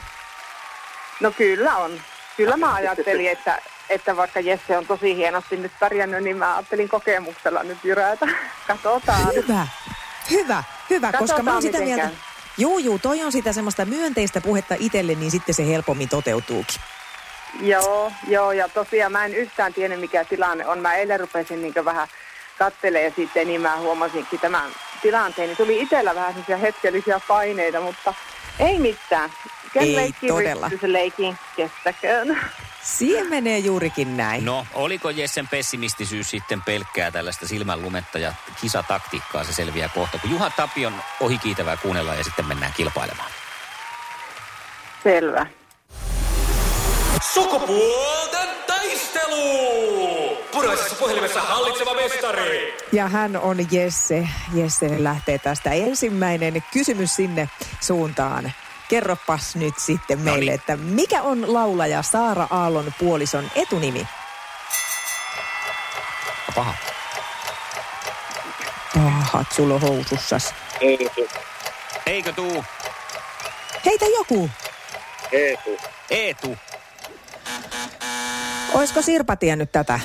No 1.21 1.31
kyllä 1.31 1.76
on. 1.76 2.00
Kyllä 2.37 2.57
mä 2.57 2.75
ajattelin, 2.75 3.31
että, 3.31 3.59
että 3.88 4.16
vaikka 4.16 4.40
Jesse 4.40 4.78
on 4.78 4.87
tosi 4.87 5.16
hienosti 5.16 5.57
nyt 5.57 5.73
pärjännyt, 5.81 6.23
niin 6.25 6.37
mä 6.37 6.54
ajattelin 6.57 6.88
kokemuksella 6.88 7.62
nyt 7.62 7.78
jyrätä. 7.85 8.26
Katsotaan. 8.69 9.35
Hyvä. 9.35 9.66
Hyvä, 10.31 10.64
hyvä, 10.90 11.12
koska 11.12 11.19
mä 11.23 11.28
Katsotaan, 11.28 11.49
oon 11.49 11.62
sitä 11.62 11.78
mieltä. 11.78 12.02
käy. 12.02 12.14
Juu, 12.59 12.78
juu, 12.78 12.99
toi 12.99 13.23
on 13.23 13.32
sitä 13.32 13.52
semmoista 13.52 13.85
myönteistä 13.85 14.40
puhetta 14.40 14.75
itselle, 14.78 15.14
niin 15.14 15.30
sitten 15.30 15.54
se 15.54 15.66
helpommin 15.66 16.09
toteutuukin. 16.09 16.80
Joo, 17.61 18.12
joo, 18.28 18.52
ja 18.52 18.68
tosiaan 18.68 19.12
mä 19.12 19.25
en 19.25 19.35
yhtään 19.35 19.75
tiennyt 19.75 20.00
mikä 20.00 20.25
tilanne 20.25 20.66
on. 20.66 20.78
Mä 20.78 20.94
eilen 20.94 21.21
rupesin 21.21 21.62
niin 21.62 21.85
vähän 21.85 22.09
kattelee 22.59 23.12
sitten, 23.16 23.47
niin 23.47 23.61
mä 23.61 23.76
huomasinkin 23.76 24.40
tämän 24.40 24.71
tilanteen. 25.02 25.49
Niin 25.49 25.56
tuli 25.56 25.82
itsellä 25.82 26.14
vähän 26.14 26.32
sellaisia 26.32 26.56
hetkellisiä 26.56 27.21
paineita, 27.28 27.80
mutta 27.80 28.14
ei 28.59 28.78
mitään. 28.78 29.30
Ei 29.81 29.97
leikkii 29.97 30.29
todella. 30.29 30.71
leikin 30.83 31.38
kestäköön. 31.57 32.38
Siihen 32.83 33.26
menee 33.26 33.59
juurikin 33.59 34.17
näin. 34.17 34.45
No, 34.45 34.67
oliko 34.75 35.11
Jessen 35.11 35.49
pessimistisyys 35.49 36.31
sitten 36.31 36.62
pelkkää 36.62 37.11
tällaista 37.11 37.47
silmänlumetta 37.47 38.19
ja 38.19 38.33
kisataktiikkaa, 38.61 39.45
se 39.45 39.52
selviää 39.52 39.88
kohta. 39.88 40.19
Kun 40.19 40.31
Juha 40.31 40.50
Tapion 40.50 40.95
ohikiitävää 41.21 41.76
kuunnellaan 41.76 42.19
ja 42.19 42.25
sitten 42.25 42.47
mennään 42.47 42.73
kilpailemaan. 42.76 43.31
Selvä. 45.02 45.47
Sukupuolten 47.35 48.49
taistelu! 48.67 50.38
Puraisessa 50.52 50.97
puhelimessa 50.97 51.41
hallitseva 51.41 51.95
mestari. 51.95 52.76
Ja 52.93 53.09
hän 53.09 53.37
on 53.37 53.57
Jesse. 53.71 54.29
Jesse 54.55 55.05
lähtee 55.05 55.38
tästä 55.38 55.71
ensimmäinen 55.71 56.62
kysymys 56.73 57.17
sinne 57.17 57.49
suuntaan. 57.81 58.52
Kerropas 58.89 59.57
nyt 59.57 59.79
sitten 59.79 60.19
meille, 60.19 60.51
niin. 60.51 60.61
että 60.61 60.77
mikä 60.77 61.23
on 61.23 61.53
laulaja 61.53 62.03
Saara 62.03 62.47
Aallon 62.51 62.93
puolison 62.99 63.51
etunimi? 63.55 64.07
Paha. 66.55 66.75
pahat 68.95 69.53
sulla 69.53 69.79
housussas. 69.79 70.55
Eetu. 70.81 71.29
Eikö 72.07 72.33
tuu? 72.33 72.65
Heitä 73.85 74.05
joku. 74.19 74.51
Eetu. 75.33 75.77
Eetu. 76.11 76.57
Oisko 78.75 79.03
Sirpa 79.03 79.37
tiennyt 79.37 79.73
tätä? 79.73 80.01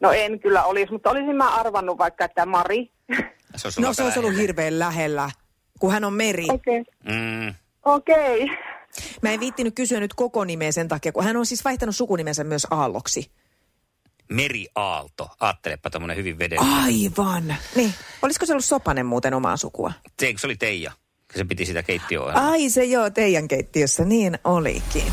No 0.00 0.12
en 0.12 0.40
kyllä 0.40 0.64
olisi, 0.64 0.92
mutta 0.92 1.10
olisin 1.10 1.36
mä 1.36 1.48
arvannut 1.48 1.98
vaikka, 1.98 2.24
että 2.24 2.46
Mari. 2.46 2.92
Se 3.56 3.68
on 3.68 3.72
No 3.78 3.92
se 3.92 4.02
olisi 4.02 4.18
ollut 4.18 4.36
hirveän 4.36 4.78
lähellä, 4.78 5.30
kun 5.80 5.92
hän 5.92 6.04
on 6.04 6.12
meri. 6.12 6.46
Okei. 6.48 6.80
Okay. 6.80 7.14
Mm. 7.16 7.54
Okei. 7.84 8.44
Okay. 8.44 8.56
Mä 9.22 9.30
en 9.30 9.40
viittinyt 9.40 9.74
kysyä 9.74 10.00
nyt 10.00 10.14
koko 10.14 10.44
nimeä 10.44 10.72
sen 10.72 10.88
takia, 10.88 11.12
kun 11.12 11.24
hän 11.24 11.36
on 11.36 11.46
siis 11.46 11.64
vaihtanut 11.64 11.96
sukunimensä 11.96 12.44
myös 12.44 12.66
Aalloksi. 12.70 13.30
Meri 14.30 14.66
Aalto. 14.74 15.28
Aattelepa 15.40 15.90
tämmönen 15.90 16.16
hyvin 16.16 16.38
veden. 16.38 16.58
Aivan. 16.58 17.56
Niin. 17.74 17.94
Olisiko 18.22 18.46
se 18.46 18.52
ollut 18.52 18.64
Sopanen 18.64 19.06
muuten 19.06 19.34
omaa 19.34 19.56
sukua? 19.56 19.92
Eikö 20.22 20.40
se 20.40 20.46
oli 20.46 20.56
Teija? 20.56 20.92
Se 21.36 21.44
piti 21.44 21.66
sitä 21.66 21.82
keittiöä. 21.82 22.32
Ai 22.32 22.70
se 22.70 22.84
joo, 22.84 23.10
teidän 23.10 23.48
keittiössä. 23.48 24.04
Niin 24.04 24.38
olikin. 24.44 25.12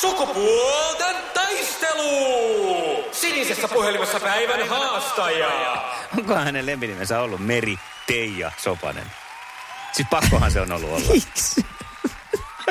Sukupuolten 0.00 1.16
taistelu! 1.34 3.04
Sinisessä 3.12 3.68
puhelimessa 3.68 4.20
päivän 4.20 4.68
haastaja. 4.68 5.84
Onko 6.18 6.34
hänen 6.34 6.66
lempinimensä 6.66 7.20
ollut 7.20 7.40
Meri 7.40 7.76
Teija 8.06 8.52
Sopanen? 8.56 9.06
Siis 9.92 10.08
pakkohan 10.10 10.50
se 10.50 10.60
on 10.60 10.72
ollut 10.72 10.90
olla. 10.90 11.12
Miksi? 11.12 11.66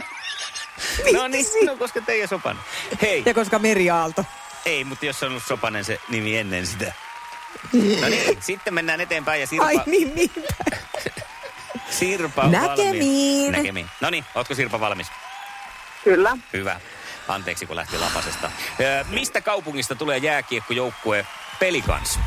no 1.14 1.28
niin, 1.28 1.46
no 1.66 1.76
koska 1.76 2.02
Teija 2.02 2.28
Sopanen. 2.28 2.64
Hei, 3.02 3.24
Ja 3.26 3.34
koska 3.34 3.60
Meri 3.60 3.90
Aalto. 3.90 4.26
ei, 4.66 4.84
mutta 4.84 5.06
jos 5.06 5.24
on 5.24 5.30
ollut 5.30 5.44
Sopanen 5.44 5.86
se 5.86 6.00
nimi 6.10 6.38
ennen 6.38 6.68
sitä. 6.68 6.94
No 8.02 8.08
niin, 8.10 8.38
sitten 8.42 8.74
mennään 8.74 9.02
eteenpäin 9.02 9.42
ja 9.42 9.48
Sirpa, 9.48 9.66
Ai 9.66 9.82
niin, 9.86 10.16
niin. 10.16 10.32
Sirpa 11.90 12.42
on 12.42 12.52
Näkemiin. 12.52 12.78
valmis. 13.46 13.58
Näkemiin. 13.58 13.90
No 14.02 14.10
niin, 14.10 14.26
ootko 14.36 14.56
Sirpa 14.56 14.80
valmis? 14.80 15.08
Kyllä. 16.04 16.38
Hyvä. 16.54 16.80
Anteeksi, 17.28 17.66
kun 17.66 17.76
lähti 17.76 17.98
lapasesta. 17.98 18.52
Ö, 18.80 19.06
mistä 19.10 19.42
kaupungista 19.42 19.96
tulee 19.96 20.18
jääkiekkojoukkue 20.18 21.26
Pelikans? 21.60 22.20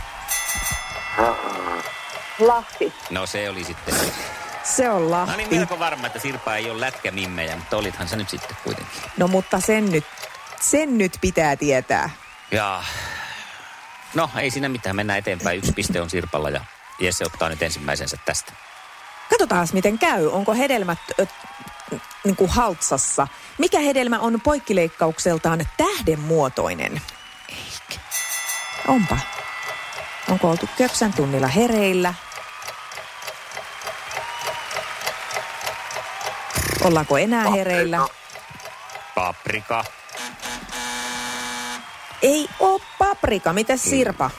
Lahti. 2.38 2.92
No 3.11 3.26
se 3.26 3.50
oli 3.50 3.64
sitten. 3.64 3.94
Se 4.64 4.90
on 4.90 5.02
No 5.02 5.11
Lahti. 5.11 5.37
niin, 5.37 5.55
melko 5.55 5.79
varma, 5.79 6.07
että 6.07 6.19
Sirpa 6.19 6.57
ei 6.57 6.71
ole 6.71 6.81
lätkämimmejä, 6.81 7.57
mutta 7.57 7.76
olithan 7.76 8.09
se 8.09 8.17
nyt 8.17 8.29
sitten 8.29 8.57
kuitenkin. 8.64 9.02
No 9.17 9.29
mutta 9.29 9.61
sen 9.61 9.90
nyt, 9.93 10.05
sen 10.61 10.99
nyt 10.99 11.19
pitää 11.21 11.57
tietää. 11.57 12.11
Ja 12.50 12.83
no 14.14 14.31
ei 14.37 14.50
siinä 14.50 14.69
mitään, 14.69 14.97
mennään 14.97 15.19
eteenpäin. 15.19 15.59
Yksi 15.59 15.73
piste 15.73 16.00
on 16.00 16.11
Sirpalla 16.11 16.50
ja 16.50 16.64
Jesse 16.99 17.25
ottaa 17.25 17.49
nyt 17.49 17.62
ensimmäisensä 17.62 18.17
tästä. 18.25 18.52
Katsotaan 19.31 19.69
miten 19.73 19.99
käy. 19.99 20.26
Onko 20.26 20.55
hedelmät 20.55 20.99
ö, 21.21 21.26
niin 22.25 22.37
kuin 22.37 22.50
haltsassa? 22.50 23.29
Mikä 23.59 23.81
hedelmä 23.81 24.19
on 24.19 24.40
poikkileikkaukseltaan 24.40 25.67
tähdenmuotoinen? 25.76 27.02
Eikä. 27.49 28.02
Onpa. 28.88 29.19
Onko 30.31 30.50
oltu 30.50 30.69
köpsän 30.79 31.12
tunnilla 31.12 31.47
hereillä? 31.49 32.14
Ollaanko 36.84 37.18
enää 37.18 37.50
hereillä? 37.50 38.08
Paprika. 39.14 39.84
Ei 42.22 42.49
oo 42.60 42.80
paprika. 42.99 43.52
Mitäs 43.52 43.82
Sirpa? 43.82 44.30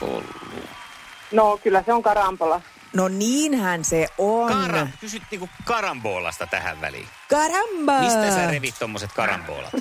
No 1.32 1.58
kyllä 1.62 1.82
se 1.86 1.92
on 1.92 2.02
karampola. 2.02 2.60
No 2.92 3.08
niinhän 3.08 3.84
se 3.84 4.08
on. 4.18 4.52
Kara, 4.52 4.86
kysyt 5.00 5.22
niinku 5.30 5.48
karamboolasta 5.64 6.46
tähän 6.46 6.80
väliin. 6.80 7.08
Karamba! 7.30 8.00
Mistä 8.00 8.30
sä 8.30 8.50
revit 8.50 8.74
tommoset 8.78 9.12
karamboolat? 9.12 9.72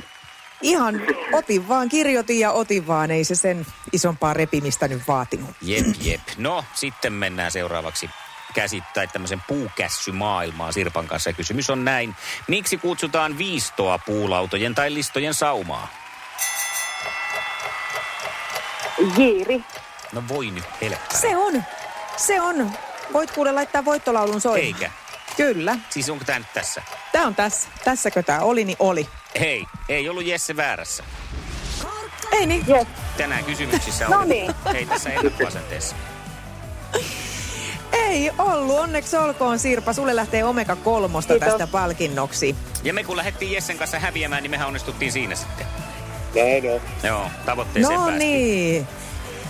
Ihan 0.61 1.01
otin 1.33 1.67
vaan, 1.67 1.89
kirjoitin 1.89 2.39
ja 2.39 2.51
otin 2.51 2.87
vaan. 2.87 3.11
Ei 3.11 3.23
se 3.23 3.35
sen 3.35 3.65
isompaa 3.93 4.33
repimistä 4.33 4.87
nyt 4.87 5.01
vaatinut. 5.07 5.49
Jep, 5.61 5.85
jep. 6.01 6.21
No, 6.37 6.65
sitten 6.73 7.13
mennään 7.13 7.51
seuraavaksi 7.51 8.09
käsittää 8.53 9.07
tämmöisen 9.07 9.41
puukässymaailmaan 9.47 10.73
Sirpan 10.73 11.07
kanssa. 11.07 11.29
Ja 11.29 11.33
kysymys 11.33 11.69
on 11.69 11.85
näin. 11.85 12.15
Miksi 12.47 12.77
kutsutaan 12.77 13.37
viistoa 13.37 13.97
puulautojen 13.97 14.75
tai 14.75 14.93
listojen 14.93 15.33
saumaa? 15.33 15.87
Jiiri. 19.17 19.63
No 20.11 20.23
voi 20.27 20.51
nyt 20.51 20.63
helppää. 20.81 21.19
Se 21.19 21.35
on. 21.37 21.63
Se 22.17 22.41
on. 22.41 22.71
Voit 23.13 23.31
kuule 23.31 23.51
laittaa 23.51 23.85
voittolaulun 23.85 24.41
soimaan. 24.41 24.65
Eikä. 24.65 24.91
Kyllä. 25.37 25.77
Siis 25.89 26.09
onko 26.09 26.25
tää 26.25 26.39
nyt 26.39 26.53
tässä? 26.53 26.81
Tää 27.11 27.25
on 27.27 27.35
tässä. 27.35 27.69
Tässäkö 27.83 28.23
tää 28.23 28.41
oli, 28.41 28.65
niin 28.65 28.75
oli. 28.79 29.09
Hei, 29.39 29.65
ei 29.89 30.09
ollut 30.09 30.25
Jesse 30.25 30.55
väärässä. 30.55 31.03
Ei 32.31 32.45
niin. 32.45 32.65
Yes. 32.69 32.87
Tänään 33.17 33.43
kysymyksissä 33.45 34.05
No 34.07 34.17
on. 34.19 34.29
niin. 34.29 34.53
Ei 34.75 34.85
tässä 34.85 35.09
ennakkoasenteessa. 35.09 35.95
Ei 38.11 38.31
ollut. 38.37 38.79
Onneksi 38.79 39.17
olkoon 39.17 39.59
Sirpa. 39.59 39.93
Sulle 39.93 40.15
lähtee 40.15 40.43
Omega 40.43 40.75
kolmosta 40.75 41.33
Kiitos. 41.33 41.49
tästä 41.49 41.67
palkinnoksi. 41.67 42.55
Ja 42.83 42.93
me 42.93 43.03
kun 43.03 43.17
lähdettiin 43.17 43.51
Jessen 43.51 43.77
kanssa 43.77 43.99
häviämään, 43.99 44.43
niin 44.43 44.51
mehän 44.51 44.67
onnistuttiin 44.67 45.11
siinä 45.11 45.35
sitten. 45.35 45.67
Näin 46.35 46.73
on. 46.73 46.81
Joo, 47.03 47.25
tavoitteeseen 47.45 47.99
No 47.99 48.05
päästiin. 48.05 48.31
niin. 48.31 48.87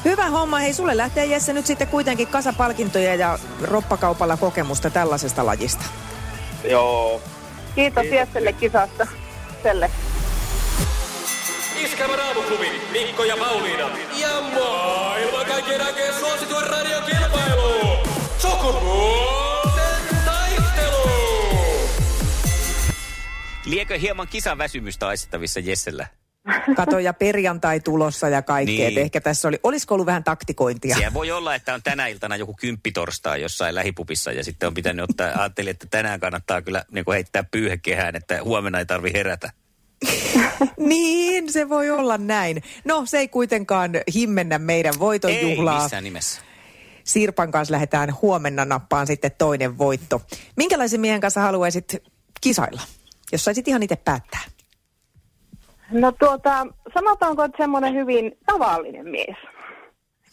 Hyvä 0.06 0.30
homma. 0.30 0.60
Hei, 0.60 0.74
sulle 0.74 0.98
lähtee 0.98 1.26
Jesse 1.26 1.54
nyt 1.54 1.66
sitten 1.66 1.88
kuitenkin 1.88 2.28
kasapalkintoja 2.28 3.16
ja 3.16 3.40
roppakaupalla 3.64 4.38
kokemusta 4.38 4.90
tällaisesta 4.90 5.46
lajista. 5.46 5.86
Joo. 6.64 7.22
Kiitos 7.76 8.06
Jesselle 8.06 8.54
kisasta. 8.54 9.08
Selle. 9.64 9.92
Iskelmän 11.84 12.20
aamuklubi, 12.20 12.82
Mikko 12.92 13.24
ja 13.24 13.38
Pauliina. 13.38 13.90
Ja 14.18 14.42
maailman 14.42 15.46
kaikkien 15.48 15.82
aikeen 15.86 16.14
suosituen 16.14 16.68
radiokilpailu. 16.68 17.21
Liekö 23.66 23.98
hieman 23.98 24.28
kisaväsymystä 24.28 25.08
aistettavissa 25.08 25.60
Jessellä? 25.60 26.08
Kato 26.76 27.00
ja 27.00 27.14
perjantai 27.14 27.80
tulossa 27.80 28.30
ja 28.30 28.42
kaikkea. 28.42 28.90
Niin. 28.90 28.98
Ehkä 28.98 29.22
tässä 29.22 29.48
oli, 29.48 29.60
olisiko 29.64 29.94
ollut 29.94 30.06
vähän 30.06 30.24
taktikointia? 30.24 30.96
Siellä 30.96 31.14
voi 31.14 31.32
olla, 31.32 31.56
että 31.56 31.74
on 31.74 31.84
tänä 31.84 32.08
iltana 32.08 32.36
joku 32.36 32.54
kymppitorstai 32.54 33.42
jossain 33.42 33.76
lähipupissa 33.76 34.32
ja 34.32 34.44
sitten 34.44 34.68
on 34.68 34.74
pitänyt 34.74 35.10
ottaa, 35.10 35.28
ajattelin, 35.42 35.72
että 35.72 35.88
tänään 35.92 36.20
kannattaa 36.20 36.62
kyllä 36.62 36.86
niin 36.92 37.06
kuin 37.06 37.14
heittää 37.14 37.44
pyyhekehään, 37.44 38.16
että 38.16 38.44
huomenna 38.44 38.80
ei 38.80 38.86
tarvi 38.86 39.14
herätä. 39.14 39.52
Niin, 40.78 41.52
se 41.52 41.70
voi 41.70 41.90
olla 41.90 42.18
näin. 42.18 42.64
No, 42.86 43.06
se 43.06 43.18
ei 43.18 43.28
kuitenkaan 43.28 43.92
himmennä 44.14 44.60
meidän 44.60 44.94
voiton 45.00 45.32
Ei 45.32 45.58
missään 45.82 46.04
nimessä. 46.04 46.42
Sirpan 47.14 47.52
kanssa 47.52 47.72
lähdetään 47.72 48.16
huomenna 48.22 48.66
nappaan 48.66 49.08
sitten 49.08 49.32
toinen 49.38 49.78
voitto. 49.78 50.22
Minkälaisen 50.58 51.02
miehen 51.02 51.22
kanssa 51.22 51.42
haluaisit 51.42 51.96
kisailla, 52.42 52.82
jos 53.32 53.44
saisit 53.46 53.68
ihan 53.68 53.84
itse 53.84 53.96
päättää? 53.96 54.42
No 55.92 56.12
tuota, 56.12 56.68
sanotaanko, 56.94 57.44
että 57.44 57.64
semmoinen 57.64 57.94
hyvin 57.94 58.38
tavallinen 58.46 59.10
mies. 59.10 59.38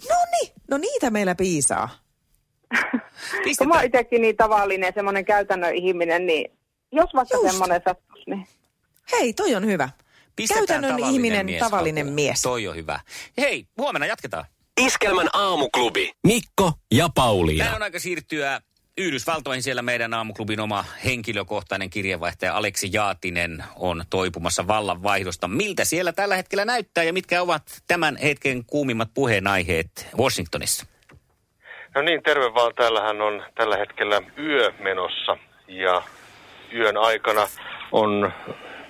No 0.09 0.17
niin, 0.33 0.53
no 0.71 0.79
niitä 0.79 1.11
meillä 1.11 1.35
piisaa. 1.35 1.89
Kun 3.59 3.69
mä 3.69 3.75
oon 3.75 3.85
itsekin 3.85 4.23
niin 4.23 4.37
tavallinen, 4.37 4.93
semmoinen 4.95 5.25
käytännön 5.25 5.75
ihminen, 5.75 6.27
niin 6.27 6.59
jos 6.93 7.15
vaikka 7.15 7.37
Just. 7.37 7.51
semmoinen 7.51 7.81
sattuisi, 7.89 8.31
niin 8.31 8.47
Hei, 9.13 9.33
toi 9.33 9.55
on 9.55 9.67
hyvä. 9.67 9.89
pistetään 10.37 10.67
Käytännön 10.67 10.91
tavallinen 10.91 11.15
ihminen, 11.15 11.47
mies 11.47 11.61
tavallinen 11.61 12.07
mies. 12.07 12.43
Toi 12.43 12.69
on 12.69 12.77
hyvä. 12.77 13.01
Hei, 13.39 13.67
huomenna 13.79 14.07
jatketaan. 14.07 14.45
Iskelmän 14.79 15.29
aamuklubi. 15.33 16.11
Mikko 16.27 16.73
ja 16.95 17.09
Pauliina. 17.15 17.75
on 17.77 17.83
aika 17.83 17.99
siirtyä 17.99 18.61
Yhdysvaltoihin. 18.99 19.63
Siellä 19.63 19.83
meidän 19.83 20.15
aamuklubin 20.15 20.61
oma 20.61 20.85
henkilökohtainen 21.05 21.91
kirjeenvaihtaja 21.91 22.57
Aleksi 22.57 22.89
Jaatinen 22.93 23.65
on 23.77 24.05
toipumassa 24.11 24.67
vallanvaihdosta. 24.67 25.49
Miltä 25.49 25.85
siellä 25.85 26.13
tällä 26.13 26.37
hetkellä 26.37 26.65
näyttää 26.65 27.05
ja 27.05 27.13
mitkä 27.13 27.43
ovat 27.43 27.63
tämän 27.87 28.17
hetken 28.17 28.65
kuumimmat 28.65 29.09
puheenaiheet 29.15 30.09
Washingtonissa? 30.19 30.87
No 31.95 32.03
niin, 32.03 32.23
terve 32.23 32.55
vaan. 32.55 32.75
Täällähän 32.75 33.21
on 33.21 33.43
tällä 33.55 33.77
hetkellä 33.77 34.23
yö 34.39 34.73
menossa 34.83 35.37
ja 35.69 36.03
yön 36.75 36.97
aikana 36.97 37.49
on 37.93 38.33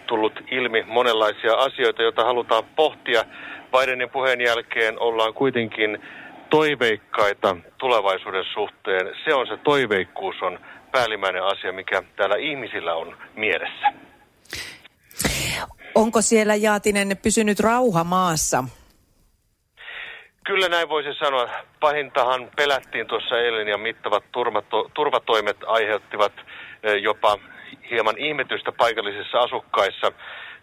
tullut 0.09 0.33
ilmi 0.51 0.85
monenlaisia 0.87 1.55
asioita, 1.55 2.03
joita 2.03 2.25
halutaan 2.25 2.65
pohtia. 2.77 3.25
Bidenin 3.73 4.11
puheen 4.11 4.41
jälkeen 4.41 5.01
ollaan 5.01 5.35
kuitenkin 5.35 5.99
toiveikkaita 6.51 7.57
tulevaisuuden 7.79 8.45
suhteen. 8.55 9.07
Se 9.25 9.35
on 9.35 9.47
se 9.47 9.57
toiveikkuus 9.57 10.37
on 10.43 10.59
päällimmäinen 10.93 11.45
asia, 11.45 11.73
mikä 11.73 12.03
täällä 12.17 12.37
ihmisillä 12.37 12.95
on 12.95 13.17
mielessä. 13.37 13.87
Onko 15.95 16.23
siellä 16.23 16.55
Jaatinen 16.55 17.17
pysynyt 17.23 17.61
rauha 17.61 18.05
maassa? 18.05 18.65
Kyllä 20.47 20.69
näin 20.69 20.89
voisi 20.89 21.19
sanoa. 21.19 21.49
Pahintahan 21.81 22.51
pelättiin 22.57 23.07
tuossa 23.07 23.39
eilen 23.39 23.69
ja 23.69 23.79
mittavat 23.79 24.25
turvato- 24.33 24.91
turvatoimet 24.95 25.57
aiheuttivat 25.67 26.33
eh, 26.83 27.03
jopa 27.03 27.39
hieman 27.91 28.19
ihmetystä 28.19 28.73
paikallisissa 28.73 29.39
asukkaissa. 29.39 30.13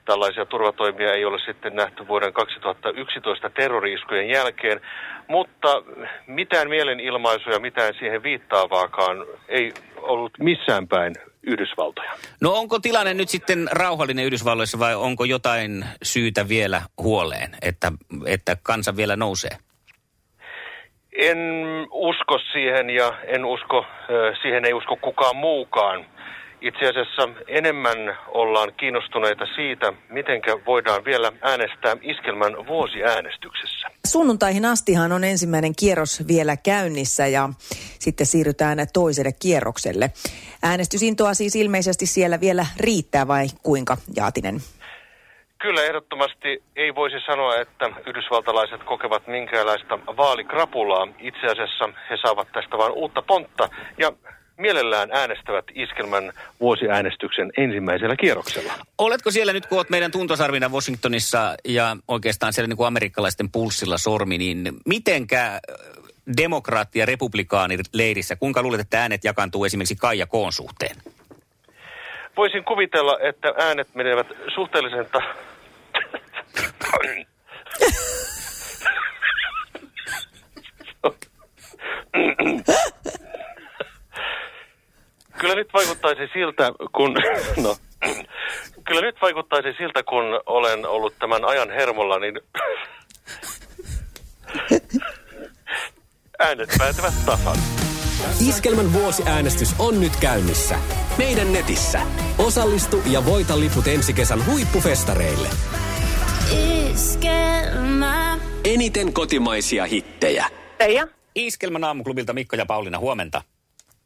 Tällaisia 0.05 0.46
turvatoimia 0.46 1.13
ei 1.13 1.25
ole 1.25 1.39
sitten 1.39 1.75
nähty 1.75 2.08
vuoden 2.08 2.34
2011 2.34 3.50
terroriiskujen 3.50 4.29
jälkeen, 4.29 4.82
mutta 5.27 5.84
mitään 6.27 6.70
mielenilmaisuja, 6.70 7.60
mitään 7.60 7.94
siihen 8.00 8.24
viittaavaakaan 8.24 9.25
ei 9.48 9.74
ollut 9.98 10.32
missään 10.39 10.88
päin 10.88 11.13
Yhdysvaltoja. 11.44 12.12
No 12.41 12.53
onko 12.53 12.79
tilanne 12.79 13.13
nyt 13.13 13.29
sitten 13.29 13.70
rauhallinen 13.72 14.25
Yhdysvalloissa 14.25 14.79
vai 14.79 14.96
onko 14.96 15.25
jotain 15.25 15.86
syytä 16.03 16.50
vielä 16.50 16.82
huoleen, 16.98 17.50
että, 17.62 17.91
että 18.25 18.58
kansa 18.63 18.96
vielä 18.96 19.15
nousee? 19.15 19.58
En 21.17 21.38
usko 21.91 22.39
siihen 22.51 22.89
ja 22.89 23.13
en 23.27 23.46
usko, 23.46 23.86
siihen 24.41 24.65
ei 24.65 24.74
usko 24.74 24.98
kukaan 25.01 25.36
muukaan. 25.36 26.05
Itse 26.65 26.89
asiassa 26.89 27.29
enemmän 27.48 28.17
ollaan 28.27 28.74
kiinnostuneita 28.77 29.45
siitä, 29.55 29.93
miten 30.10 30.41
voidaan 30.65 31.05
vielä 31.05 31.31
äänestää 31.41 31.98
iskelmän 32.01 32.67
vuosiäänestyksessä. 32.67 33.88
Sunnuntaihin 34.07 34.65
astihan 34.65 35.12
on 35.12 35.24
ensimmäinen 35.24 35.75
kierros 35.79 36.27
vielä 36.27 36.57
käynnissä 36.57 37.27
ja 37.27 37.50
sitten 38.00 38.25
siirrytään 38.25 38.77
toiselle 38.93 39.31
kierrokselle. 39.41 40.12
Äänestysintoa 40.63 41.34
siis 41.34 41.55
ilmeisesti 41.55 42.05
siellä 42.05 42.39
vielä 42.39 42.65
riittää 42.79 43.27
vai 43.27 43.45
kuinka, 43.63 43.98
Jaatinen? 44.15 44.55
Kyllä 45.62 45.84
ehdottomasti 45.84 46.63
ei 46.75 46.95
voisi 46.95 47.19
sanoa, 47.25 47.55
että 47.55 47.89
yhdysvaltalaiset 48.07 48.84
kokevat 48.84 49.27
minkäänlaista 49.27 50.00
vaalikrapulaa. 50.17 51.07
Itse 51.19 51.48
asiassa 51.48 51.89
he 52.10 52.17
saavat 52.22 52.48
tästä 52.53 52.77
vain 52.77 52.91
uutta 52.91 53.22
pontta 53.22 53.69
ja 53.98 54.12
mielellään 54.58 55.10
äänestävät 55.12 55.66
iskelmän 55.76 56.34
vuosiäänestyksen 56.60 57.52
ensimmäisellä 57.58 58.16
kierroksella. 58.16 58.74
Oletko 58.98 59.32
siellä 59.32 59.54
nyt, 59.54 59.66
kun 59.66 59.78
olet 59.78 59.90
meidän 59.90 60.12
tuntosarvina 60.12 60.70
Washingtonissa 60.70 61.56
ja 61.66 61.98
oikeastaan 62.08 62.54
siellä 62.54 62.68
niin 62.68 62.78
kuin 62.78 62.88
amerikkalaisten 62.88 63.52
pulssilla 63.52 63.98
sormi, 63.98 64.38
niin 64.38 64.74
mitenkä 64.86 65.60
demokraatti- 66.38 67.00
ja 67.00 67.06
republikaanileirissä, 67.06 68.36
kuinka 68.36 68.62
luulet, 68.62 68.80
että 68.80 69.02
äänet 69.02 69.24
jakantuu 69.24 69.66
esimerkiksi 69.66 69.96
Kaija 69.96 70.26
Koon 70.26 70.52
suhteen? 70.52 70.96
Voisin 72.38 72.64
kuvitella, 72.64 73.20
että 73.20 73.54
äänet 73.58 73.88
menevät 73.96 74.28
suhteellisen 74.56 75.06
ta- 75.12 75.36
Kyllä 85.38 85.56
nyt 85.56 85.74
vaikuttaisi 85.74 86.22
siltä, 86.34 86.72
kun... 86.96 87.15
No, 87.63 87.75
kyllä 88.88 89.01
nyt 89.01 89.15
vaikuttaisi 89.22 89.74
siltä, 89.77 90.04
kun 90.04 90.24
olen 90.46 90.86
ollut 90.88 91.13
tämän 91.20 91.46
ajan 91.46 91.70
hermolla, 91.70 92.20
niin 92.20 92.39
äänet 96.39 96.70
päätyvät 96.77 97.13
tasan. 97.25 97.58
Iskelmän 98.48 98.94
vuosiäänestys 98.94 99.75
on 99.80 100.01
nyt 100.01 100.15
käynnissä. 100.15 100.75
Meidän 101.18 101.54
netissä. 101.54 102.01
Osallistu 102.38 103.01
ja 103.12 103.25
voita 103.25 103.60
liput 103.60 103.88
ensi 103.88 104.13
kesän 104.13 104.46
huippufestareille. 104.46 105.48
Iskelmä. 106.92 108.38
Eniten 108.63 109.13
kotimaisia 109.13 109.86
hittejä. 109.86 110.46
Teija? 110.77 111.08
Iskelmän 111.36 111.84
aamuklubilta 111.84 112.34
Mikko 112.34 112.56
ja 112.56 112.65
Pauliina, 112.65 113.00
huomenta. 113.00 113.42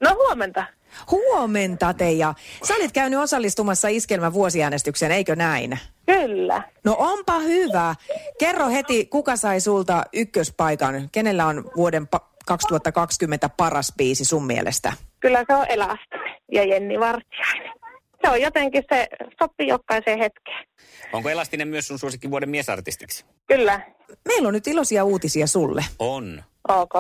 No 0.02 0.16
huomenta. 0.16 0.66
Huomenta 1.12 1.94
Teija. 1.94 2.34
Sä 2.64 2.76
olit 2.76 2.92
käynyt 2.92 3.20
osallistumassa 3.20 3.88
iskelmän 3.88 4.34
vuosiäänestykseen, 4.34 5.12
eikö 5.12 5.36
näin? 5.36 5.80
Kyllä. 6.06 6.64
No 6.84 6.96
onpa 7.00 7.40
hyvä. 7.40 7.96
Kerro 8.40 8.70
heti, 8.70 9.06
kuka 9.06 9.36
sai 9.36 9.62
sulta 9.62 10.04
ykköspaikan? 10.14 11.10
Kenellä 11.12 11.46
on 11.46 11.72
vuoden 11.76 12.08
pa- 12.16 12.26
2020 12.46 13.50
paras 13.58 13.94
biisi 13.98 14.26
sun 14.26 14.46
mielestä? 14.46 14.94
Kyllä 15.20 15.44
se 15.48 15.56
on 15.56 15.66
Elastinen 15.70 16.36
ja 16.52 16.64
Jenni 16.64 17.00
Vartiainen. 17.00 17.72
Se 18.26 18.30
on 18.30 18.42
jotenkin, 18.42 18.84
se 18.94 19.08
sopii 19.40 19.68
jokaiseen 19.68 20.20
hetkeen. 20.20 20.66
Onko 21.14 21.30
Elastinen 21.30 21.68
myös 21.68 21.88
sun 21.88 22.00
suosikki 22.00 22.32
vuoden 22.32 22.50
miesartistiksi? 22.50 23.26
Kyllä. 23.48 23.82
Meillä 24.28 24.48
on 24.48 24.54
nyt 24.54 24.68
iloisia 24.68 25.04
uutisia 25.04 25.48
sulle. 25.48 25.86
On. 26.00 26.44
Ok. 26.68 26.94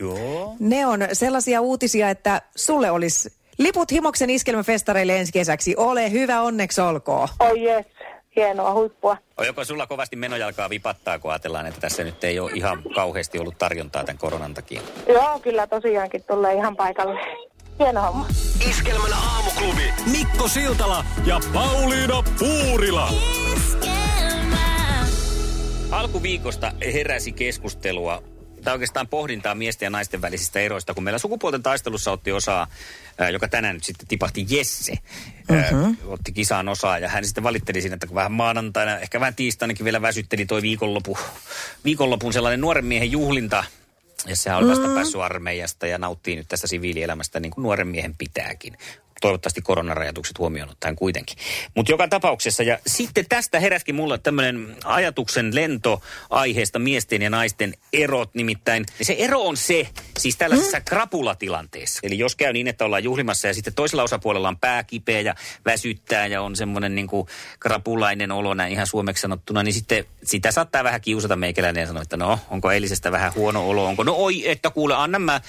Joo. 0.00 0.56
Ne 0.60 0.86
on 0.86 1.00
sellaisia 1.12 1.60
uutisia, 1.60 2.10
että 2.10 2.42
sulle 2.56 2.90
olisi 2.90 3.32
liput 3.58 3.92
Himoksen 3.92 4.30
iskelmäfestareille 4.30 5.18
ensi 5.18 5.32
kesäksi. 5.32 5.74
Ole 5.76 6.10
hyvä, 6.10 6.40
onneksi 6.42 6.80
olkoon. 6.80 7.28
Oh 7.40 7.56
yes. 7.56 7.86
Hienoa 8.36 8.72
huippua. 8.74 9.16
Joko 9.46 9.64
sulla 9.64 9.86
kovasti 9.86 10.16
menojalkaa 10.16 10.70
vipattaa, 10.70 11.18
kun 11.18 11.30
ajatellaan, 11.30 11.66
että 11.66 11.80
tässä 11.80 12.04
nyt 12.04 12.24
ei 12.24 12.38
ole 12.38 12.50
ihan 12.54 12.82
kauheasti 12.94 13.38
ollut 13.38 13.58
tarjontaa 13.58 14.04
tämän 14.04 14.18
koronan 14.18 14.54
takia? 14.54 14.80
Joo, 15.08 15.40
kyllä 15.42 15.66
tosiaankin 15.66 16.24
tulee 16.24 16.54
ihan 16.54 16.76
paikalle. 16.76 17.20
Hieno 17.78 18.02
homma. 18.02 18.26
Iskelmän 18.70 19.12
aamuklubi. 19.12 19.92
Mikko 20.12 20.48
Siltala 20.48 21.04
ja 21.26 21.40
Pauliina 21.52 22.22
Puurila. 22.38 23.08
Iskelmä. 23.52 25.06
Alkuviikosta 25.90 26.72
heräsi 26.92 27.32
keskustelua 27.32 28.22
tai 28.64 28.74
oikeastaan 28.74 29.08
pohdintaa 29.08 29.54
miesten 29.54 29.86
ja 29.86 29.90
naisten 29.90 30.22
välisistä 30.22 30.60
eroista, 30.60 30.94
kun 30.94 31.04
meillä 31.04 31.18
sukupuolten 31.18 31.62
taistelussa 31.62 32.12
otti 32.12 32.32
osaa, 32.32 32.66
ää, 33.18 33.30
joka 33.30 33.48
tänään 33.48 33.74
nyt 33.74 33.84
sitten 33.84 34.08
tipahti 34.08 34.46
Jesse, 34.48 34.98
mm-hmm. 35.50 35.96
otti 36.06 36.32
kisaan 36.32 36.68
osaa 36.68 36.98
ja 36.98 37.08
hän 37.08 37.24
sitten 37.24 37.44
valitteli 37.44 37.80
siinä, 37.80 37.94
että 37.94 38.14
vähän 38.14 38.32
maanantaina, 38.32 38.98
ehkä 38.98 39.20
vähän 39.20 39.34
tiistainakin 39.34 39.84
vielä 39.84 40.02
väsytteli 40.02 40.46
toi 40.46 40.62
viikonlopu, 40.62 41.18
viikonlopun 41.84 42.32
sellainen 42.32 42.60
nuoren 42.60 42.84
miehen 42.84 43.10
juhlinta, 43.10 43.64
ja 44.26 44.36
sehän 44.36 44.58
on 44.58 44.68
vasta 44.68 44.88
mm. 44.88 44.94
päässyt 44.94 45.20
armeijasta 45.20 45.86
ja 45.86 45.98
nauttii 45.98 46.36
nyt 46.36 46.48
tästä 46.48 46.66
siviilielämästä 46.66 47.40
niin 47.40 47.50
kuin 47.50 47.62
nuoren 47.62 47.88
miehen 47.88 48.14
pitääkin. 48.18 48.78
Toivottavasti 49.20 49.62
koronarajoitukset 49.62 50.38
huomioon 50.38 50.70
ottaen 50.70 50.96
kuitenkin. 50.96 51.38
Mutta 51.74 51.92
joka 51.92 52.08
tapauksessa, 52.08 52.62
ja 52.62 52.78
sitten 52.86 53.26
tästä 53.28 53.60
heräskin 53.60 53.94
mulle 53.94 54.18
tämmöinen 54.18 54.76
ajatuksen 54.84 55.54
lento 55.54 56.02
aiheesta 56.30 56.78
miesten 56.78 57.22
ja 57.22 57.30
naisten 57.30 57.74
erot. 57.92 58.34
Nimittäin 58.34 58.84
se 59.02 59.16
ero 59.18 59.40
on 59.40 59.56
se, 59.56 59.88
siis 60.18 60.36
tällaisessa 60.36 60.78
mm. 60.78 60.84
krapulatilanteessa. 60.84 62.00
Eli 62.02 62.18
jos 62.18 62.36
käy 62.36 62.52
niin, 62.52 62.68
että 62.68 62.84
ollaan 62.84 63.04
juhlimassa 63.04 63.48
ja 63.48 63.54
sitten 63.54 63.74
toisella 63.74 64.02
osapuolella 64.02 64.48
on 64.48 64.58
pää 64.58 64.84
kipeä 64.84 65.20
ja 65.20 65.34
väsyttää 65.64 66.26
ja 66.26 66.42
on 66.42 66.56
semmoinen 66.56 66.94
niin 66.94 67.06
kuin 67.06 67.28
krapulainen 67.60 68.32
olo 68.32 68.54
näin 68.54 68.72
ihan 68.72 68.86
suomeksi 68.86 69.20
sanottuna, 69.20 69.62
niin 69.62 69.74
sitten 69.74 70.04
sitä 70.24 70.52
saattaa 70.52 70.84
vähän 70.84 71.00
kiusata 71.00 71.36
meikäläinen 71.36 71.80
ja 71.80 71.86
sanoa, 71.86 72.02
että 72.02 72.16
no, 72.16 72.38
onko 72.50 72.70
eilisestä 72.70 73.12
vähän 73.12 73.34
huono 73.34 73.68
olo, 73.68 73.86
onko, 73.86 74.02
no 74.02 74.14
oi, 74.16 74.50
että 74.50 74.70
kuule, 74.70 74.94
anna 74.94 75.18
mä, 75.18 75.40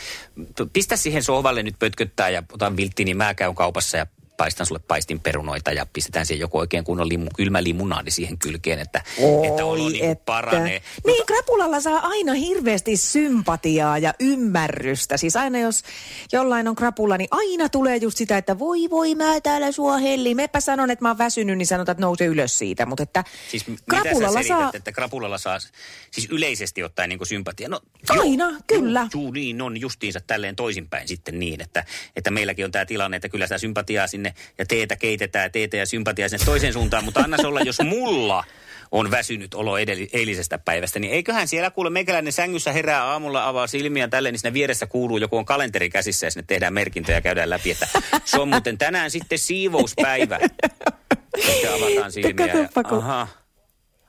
pistä 0.73 0.95
siihen 0.95 1.23
sohvalle 1.23 1.63
nyt 1.63 1.75
pötköttää 1.79 2.29
ja 2.29 2.43
otan 2.53 2.77
viltti, 2.77 3.05
niin 3.05 3.17
mä 3.17 3.33
käyn 3.33 3.54
kaupassa 3.55 3.97
ja 3.97 4.07
paistan 4.37 4.65
sulle 4.65 4.81
paistinperunoita 4.87 5.71
ja 5.71 5.85
pistetään 5.93 6.25
siihen 6.25 6.41
joku 6.41 6.57
oikein 6.57 6.83
kunnon 6.83 7.09
limu, 7.09 7.29
kylmä 7.35 7.63
limunaadi 7.63 8.11
siihen 8.11 8.37
kylkeen, 8.37 8.79
että, 8.79 9.03
että 9.49 9.65
olo 9.65 9.89
niin 9.89 10.05
kuin 10.05 10.17
paranee. 10.25 10.81
Niin, 11.05 11.25
krapulalla 11.25 11.79
saa 11.79 11.99
aina 11.99 12.33
hirveästi 12.33 12.97
sympatiaa 12.97 13.97
ja 13.97 14.13
ymmärrystä. 14.19 15.17
Siis 15.17 15.35
aina 15.35 15.59
jos 15.59 15.83
jollain 16.31 16.67
on 16.67 16.75
krapula, 16.75 17.17
niin 17.17 17.27
aina 17.31 17.69
tulee 17.69 17.97
just 17.97 18.17
sitä, 18.17 18.37
että 18.37 18.59
voi 18.59 18.89
voi 18.89 19.15
mä 19.15 19.41
täällä 19.41 19.71
sua 19.71 19.97
helli. 19.97 20.35
Mepä 20.35 20.59
sanon, 20.59 20.91
että 20.91 21.05
mä 21.05 21.09
oon 21.09 21.17
väsynyt, 21.17 21.57
niin 21.57 21.67
sanotaan, 21.67 21.93
että 21.93 22.01
nouse 22.01 22.25
ylös 22.25 22.57
siitä. 22.57 22.85
Mutta 22.85 23.03
että 23.03 23.23
Siis 23.51 23.67
m- 23.67 23.71
mitä 23.71 23.83
sä 23.85 24.01
krapulalla 24.01 24.43
selität, 24.43 24.57
saa... 24.57 24.71
että 24.73 24.91
krapulalla 24.91 25.37
saa 25.37 25.59
siis 26.11 26.27
yleisesti 26.31 26.83
ottaen 26.83 27.09
niin 27.09 27.19
kuin 27.19 27.27
sympatia? 27.27 27.69
No, 27.69 27.81
Aina, 28.09 28.51
kyllä. 28.67 29.07
Juu, 29.13 29.31
niin 29.31 29.61
on 29.61 29.81
justiinsa 29.81 30.19
tälleen 30.27 30.55
toisinpäin 30.55 31.07
sitten 31.07 31.39
niin, 31.39 31.61
että, 31.61 31.85
että 32.15 32.31
meilläkin 32.31 32.65
on 32.65 32.71
tämä 32.71 32.85
tilanne, 32.85 33.17
että 33.17 33.29
kyllä 33.29 33.45
sitä 33.45 33.57
sympatiaa 33.57 34.07
sinne 34.07 34.24
ja 34.57 34.65
teetä 34.65 34.95
keitetään, 34.95 35.51
teetä 35.51 35.77
ja 35.77 35.85
sympatiaa 35.85 36.29
sinne 36.29 36.45
toiseen 36.45 36.73
suuntaan, 36.73 37.03
mutta 37.03 37.19
anna 37.19 37.37
se 37.37 37.47
olla, 37.47 37.61
jos 37.61 37.79
mulla 37.85 38.43
on 38.91 39.11
väsynyt 39.11 39.53
olo 39.53 39.77
edell- 39.77 40.09
eilisestä 40.13 40.57
päivästä, 40.57 40.99
niin 40.99 41.13
eiköhän 41.13 41.47
siellä 41.47 41.71
kuule 41.71 41.89
meikäläinen 41.89 42.33
sängyssä 42.33 42.71
herää 42.71 43.03
aamulla, 43.03 43.47
avaa 43.47 43.67
silmiä 43.67 44.07
tälleen, 44.07 44.33
niin 44.33 44.39
siinä 44.39 44.53
vieressä 44.53 44.87
kuuluu 44.87 45.17
joku 45.17 45.37
on 45.37 45.45
kalenteri 45.45 45.89
käsissä 45.89 46.27
ja 46.27 46.31
sinne 46.31 46.45
tehdään 46.47 46.73
merkintöjä 46.73 47.17
ja 47.17 47.21
käydään 47.21 47.49
läpi, 47.49 47.71
että 47.71 47.87
se 48.25 48.39
on 48.39 48.49
muuten 48.49 48.77
tänään 48.77 49.11
sitten 49.11 49.39
siivouspäivä. 49.39 50.39
Sitten 51.45 51.73
avataan 51.73 52.11
silmiä 52.11 52.45
ja 52.45 52.69
aha, 52.83 53.27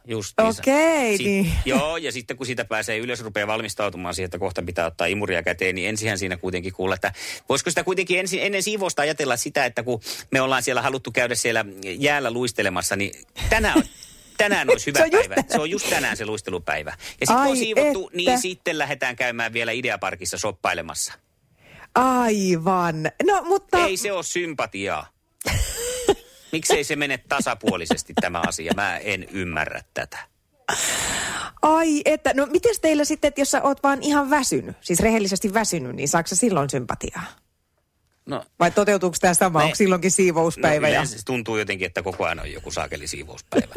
justiinsa. 0.07 0.63
Okei, 0.63 1.17
Sit- 1.17 1.27
niin. 1.27 1.53
Joo, 1.65 1.97
ja 1.97 2.13
sitten 2.13 2.37
kun 2.37 2.47
siitä 2.47 2.65
pääsee 2.65 2.99
ylös, 2.99 3.21
rupeaa 3.21 3.47
valmistautumaan 3.47 4.15
siihen, 4.15 4.25
että 4.27 4.39
kohta 4.39 4.63
pitää 4.63 4.87
ottaa 4.87 5.07
imuria 5.07 5.43
käteen, 5.43 5.75
niin 5.75 5.89
ensinhän 5.89 6.19
siinä 6.19 6.37
kuitenkin 6.37 6.73
kuulla, 6.73 6.95
että 6.95 7.13
voisiko 7.49 7.71
sitä 7.71 7.85
kuitenkin 7.85 8.19
ensin, 8.21 8.43
ennen 8.43 8.63
siivousta 8.63 9.03
ajatella 9.03 9.37
sitä, 9.37 9.65
että 9.65 9.83
kun 9.83 10.01
me 10.31 10.41
ollaan 10.41 10.63
siellä 10.63 10.83
haluttu 10.83 11.11
käydä 11.11 11.35
siellä 11.35 11.65
jäällä 11.99 12.31
luistelemassa, 12.31 12.97
niin 12.97 13.13
tänään, 13.51 13.83
tänään 14.39 14.71
olisi 14.71 14.87
hyvä 14.87 14.99
Se 14.99 15.11
päivä. 15.11 15.35
tänään. 15.35 15.51
Se 15.51 15.61
on 15.61 15.71
just 15.71 15.91
tänään 15.91 16.17
se 16.17 16.27
luistelupäivä. 16.27 16.91
Ja 16.91 17.27
sitten 17.27 17.37
kun 17.37 17.47
on 17.51 17.57
siivottu, 17.57 18.05
että. 18.07 18.17
niin 18.17 18.39
sitten 18.39 18.79
lähdetään 18.79 19.17
käymään 19.17 19.53
vielä 19.53 19.73
Ideaparkissa 19.73 20.39
shoppailemassa. 20.39 21.13
Aivan. 21.95 23.03
No, 23.27 23.43
mutta... 23.45 23.79
Ei 23.87 23.97
se 23.97 24.13
ole 24.13 24.23
sympatiaa. 24.23 25.16
Miksei 26.57 26.85
se 26.85 26.97
mene 26.97 27.19
tasapuolisesti 27.19 28.13
tämä 28.21 28.43
asia? 28.47 28.73
Mä 28.77 28.99
en 28.99 29.27
ymmärrä 29.31 29.81
tätä. 29.95 30.19
Ai, 31.63 32.03
että... 32.05 32.35
No, 32.35 32.47
miten 32.47 32.75
teillä 32.83 33.05
sitten, 33.05 33.29
että 33.29 33.41
jos 33.41 33.51
sä 33.51 33.63
oot 33.63 33.83
vaan 33.83 34.03
ihan 34.03 34.31
väsynyt, 34.31 34.77
siis 34.81 35.01
rehellisesti 35.01 35.55
väsynyt, 35.55 35.97
niin 35.97 36.09
saako 36.09 36.29
silloin 36.33 36.71
sympatiaa? 36.71 37.23
No, 38.27 38.45
Vai 38.61 38.71
toteutuuko 38.71 39.17
tämä 39.21 39.35
sama? 39.35 39.59
Me- 39.59 39.65
Onko 39.65 39.75
silloinkin 39.75 40.11
siivouspäivä? 40.11 40.87
no, 40.87 40.93
ja... 40.93 41.05
se 41.05 41.25
tuntuu 41.25 41.59
jotenkin, 41.59 41.87
että 41.87 42.03
koko 42.03 42.25
ajan 42.25 42.41
on 42.41 42.53
joku 42.53 42.71
saakeli 42.71 43.07
siivouspäivä. 43.07 43.75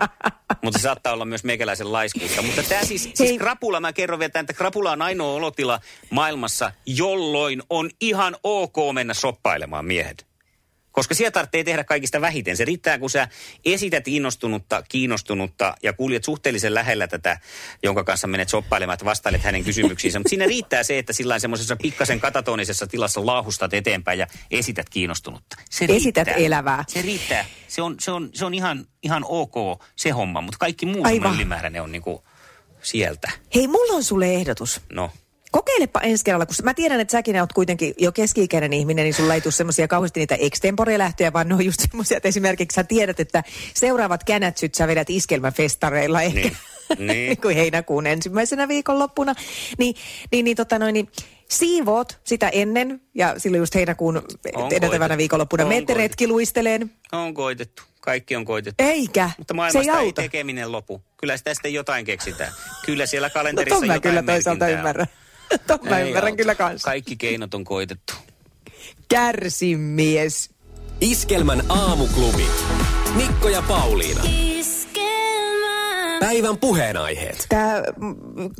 Mutta 0.64 0.78
se 0.78 0.82
saattaa 0.82 1.12
olla 1.12 1.24
myös 1.24 1.44
meikäläisen 1.44 1.92
laiskuutta. 1.92 2.42
Mutta 2.42 2.62
tämä 2.62 2.84
siis, 2.84 3.10
siis 3.14 3.38
krapula, 3.38 3.80
mä 3.80 3.92
kerron 3.92 4.18
vielä, 4.18 4.30
tämän, 4.30 4.44
että 4.44 4.52
krapula 4.52 4.92
on 4.92 5.02
ainoa 5.02 5.32
olotila 5.32 5.80
maailmassa, 6.10 6.72
jolloin 6.86 7.62
on 7.70 7.90
ihan 8.00 8.36
ok 8.42 8.76
mennä 8.92 9.14
shoppailemaan 9.14 9.84
miehet. 9.84 10.27
Koska 10.98 11.14
siellä 11.14 11.30
tarvitsee 11.30 11.64
tehdä 11.64 11.84
kaikista 11.84 12.20
vähiten. 12.20 12.56
Se 12.56 12.64
riittää, 12.64 12.98
kun 12.98 13.10
sä 13.10 13.28
esität 13.64 14.08
innostunutta, 14.08 14.82
kiinnostunutta 14.88 15.74
ja 15.82 15.92
kuljet 15.92 16.24
suhteellisen 16.24 16.74
lähellä 16.74 17.08
tätä, 17.08 17.40
jonka 17.82 18.04
kanssa 18.04 18.26
menet 18.26 18.48
shoppailemaan, 18.48 18.94
että 18.94 19.04
vastailet 19.04 19.42
hänen 19.42 19.64
kysymyksiinsä. 19.64 20.18
Mutta 20.18 20.30
siinä 20.30 20.46
riittää 20.46 20.82
se, 20.82 20.98
että 20.98 21.12
sillä 21.12 21.38
semmoisessa 21.38 21.76
pikkasen 21.76 22.20
katatonisessa 22.20 22.86
tilassa 22.86 23.26
laahustat 23.26 23.74
eteenpäin 23.74 24.18
ja 24.18 24.26
esität 24.50 24.88
kiinnostunutta. 24.88 25.56
Se 25.70 25.84
Esität 25.88 26.26
riittää. 26.26 26.46
elävää. 26.46 26.84
Se 26.88 27.02
riittää. 27.02 27.44
Se 27.68 27.82
on, 27.82 27.96
se 28.00 28.10
on, 28.10 28.30
se 28.34 28.44
on 28.44 28.54
ihan, 28.54 28.86
ihan 29.02 29.24
ok 29.28 29.54
se 29.96 30.10
homma, 30.10 30.40
mutta 30.40 30.58
kaikki 30.58 30.86
muu 30.86 31.04
ylimääräinen 31.34 31.82
on 31.82 31.92
niinku 31.92 32.24
sieltä. 32.82 33.30
Hei, 33.54 33.66
mulla 33.68 33.92
on 33.92 34.04
sulle 34.04 34.34
ehdotus. 34.34 34.80
No, 34.92 35.10
Kokeilepa 35.52 36.00
ensi 36.00 36.24
kerralla, 36.24 36.46
kun 36.46 36.54
mä 36.62 36.74
tiedän, 36.74 37.00
että 37.00 37.12
säkin 37.12 37.40
oot 37.40 37.52
kuitenkin 37.52 37.94
jo 37.98 38.12
keski-ikäinen 38.12 38.72
ihminen, 38.72 39.04
niin 39.04 39.14
sulla 39.14 39.34
ei 39.34 39.40
tule 39.40 39.52
semmoisia 39.52 39.88
kauheasti 39.88 40.20
niitä 40.20 40.34
extempore-lähtöjä, 40.34 41.32
vaan 41.32 41.48
ne 41.48 41.54
on 41.54 41.64
just 41.64 41.80
semmoisia, 41.80 42.16
että 42.16 42.28
esimerkiksi 42.28 42.74
sä 42.74 42.84
tiedät, 42.84 43.20
että 43.20 43.42
seuraavat 43.74 44.24
känätsyt 44.24 44.74
sä 44.74 44.86
vedät 44.86 45.10
iskelmäfestareilla 45.10 46.22
ehkä. 46.22 46.40
Niin, 46.40 46.56
niin. 46.98 47.08
niin 47.28 47.40
kuin 47.40 47.56
heinäkuun 47.56 48.06
ensimmäisenä 48.06 48.68
viikonloppuna. 48.68 49.34
Niin, 49.78 49.94
niin, 50.32 50.44
niin, 50.44 50.56
tota 50.56 50.78
noin, 50.78 50.92
niin 50.92 51.08
siivoot 51.50 52.18
sitä 52.24 52.48
ennen 52.48 53.00
ja 53.14 53.34
silloin 53.38 53.58
just 53.58 53.74
heinäkuun 53.74 54.22
edeltävänä 54.70 55.16
viikonloppuna 55.16 55.62
On 55.62 55.68
menette 55.68 55.94
retkiluisteleen. 55.94 56.90
on 57.12 57.34
koitettu. 57.34 57.82
Kaikki 58.00 58.36
on 58.36 58.44
koitettu. 58.44 58.84
Eikä. 58.84 59.30
Mutta 59.38 59.54
se 59.54 59.54
ei 59.54 59.56
maailmasta 59.56 60.00
ei, 60.00 60.06
auta. 60.06 60.22
tekeminen 60.22 60.72
lopu. 60.72 61.02
Kyllä 61.16 61.36
sitä 61.36 61.54
sitten 61.54 61.74
jotain 61.74 62.04
keksitään. 62.04 62.52
Kyllä 62.86 63.06
siellä 63.06 63.28
No 63.28 63.32
kalenterissa 63.34 63.80
mä 63.80 63.94
jotain 63.94 64.02
kyllä 64.02 64.22
toisaalta 64.22 64.64
merkintää 64.64 64.94
on. 64.98 65.06
Ton 65.66 65.78
mä 65.82 65.98
Ei 65.98 66.08
ymmärrän 66.08 66.32
auta. 66.32 66.36
kyllä 66.36 66.54
kanssa. 66.54 66.84
Kaikki 66.88 67.16
keinot 67.16 67.54
on 67.54 67.64
koitettu. 67.64 68.12
Kärsimies. 69.08 70.50
Iskelmän 71.00 71.62
aamuklubi. 71.68 72.46
Mikko 73.16 73.48
ja 73.48 73.62
Pauliina. 73.62 74.20
Iskelmä. 74.24 76.18
Päivän 76.20 76.58
puheenaiheet. 76.58 77.46
Tämä 77.48 77.82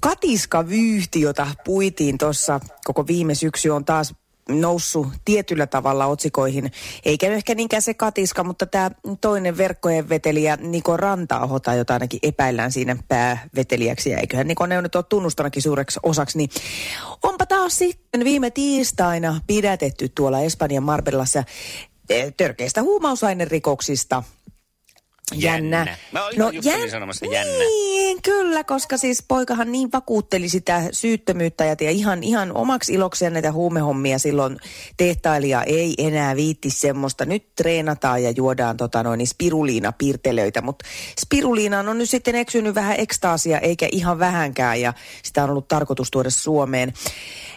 katiskavyyhti, 0.02 1.20
jota 1.20 1.46
puitiin 1.64 2.18
tuossa 2.18 2.60
koko 2.84 3.06
viime 3.06 3.34
syksy, 3.34 3.68
on 3.70 3.84
taas 3.84 4.14
noussut 4.48 5.08
tietyllä 5.24 5.66
tavalla 5.66 6.06
otsikoihin. 6.06 6.72
Eikä 7.04 7.26
ehkä 7.26 7.54
niinkään 7.54 7.82
se 7.82 7.94
katiska, 7.94 8.44
mutta 8.44 8.66
tämä 8.66 8.90
toinen 9.20 9.56
verkkojen 9.56 10.08
vetelijä 10.08 10.56
Niko 10.56 10.96
Rantaahota, 10.96 11.74
jota 11.74 11.92
ainakin 11.92 12.20
epäillään 12.22 12.72
siinä 12.72 12.96
päävetelijäksi. 13.08 14.14
Eiköhän 14.14 14.46
Niko 14.46 14.66
ne 14.66 14.82
nyt 14.82 14.94
ole 14.94 15.04
tunnustanakin 15.08 15.62
suureksi 15.62 16.00
osaksi. 16.02 16.38
Niin 16.38 16.50
onpa 17.22 17.46
taas 17.46 17.78
sitten 17.78 18.24
viime 18.24 18.50
tiistaina 18.50 19.40
pidätetty 19.46 20.08
tuolla 20.08 20.40
Espanjan 20.40 20.82
Marbellassa 20.82 21.44
eh, 22.10 22.34
törkeistä 22.36 22.82
huumausainerikoksista. 22.82 24.22
Jännä. 25.34 25.76
Jännä. 25.76 25.96
Mä 26.12 26.26
olin 26.26 26.54
just 26.54 26.68
olin 26.74 26.90
sanomassa 26.90 27.26
jännä. 27.26 27.58
Niin, 27.58 28.22
kyllä, 28.22 28.64
koska 28.64 28.96
siis 28.96 29.24
poikahan 29.28 29.72
niin 29.72 29.92
vakuutteli 29.92 30.48
sitä 30.48 30.82
syyttömyyttä 30.92 31.64
ja 31.64 31.76
ja 31.80 31.90
ihan, 31.90 32.22
ihan 32.22 32.56
omaksi 32.56 32.92
ilokseen 32.92 33.32
näitä 33.32 33.52
huumehommia 33.52 34.18
silloin 34.18 34.56
tehtailija 34.96 35.62
ei 35.62 35.94
enää 35.98 36.36
viitti 36.36 36.70
semmoista. 36.70 37.24
Nyt 37.24 37.54
treenataan 37.56 38.22
ja 38.22 38.30
juodaan 38.30 38.76
tota 38.76 39.02
noin, 39.02 39.18
niin 39.18 39.26
spiruliina-pirtelöitä, 39.26 40.62
mutta 40.62 40.84
spiruliinaan 41.20 41.88
on 41.88 41.98
nyt 41.98 42.10
sitten 42.10 42.34
eksynyt 42.34 42.74
vähän 42.74 42.94
ekstaasia 42.98 43.58
eikä 43.58 43.88
ihan 43.92 44.18
vähänkään 44.18 44.80
ja 44.80 44.92
sitä 45.22 45.44
on 45.44 45.50
ollut 45.50 45.68
tarkoitus 45.68 46.10
tuoda 46.10 46.30
Suomeen. 46.30 46.92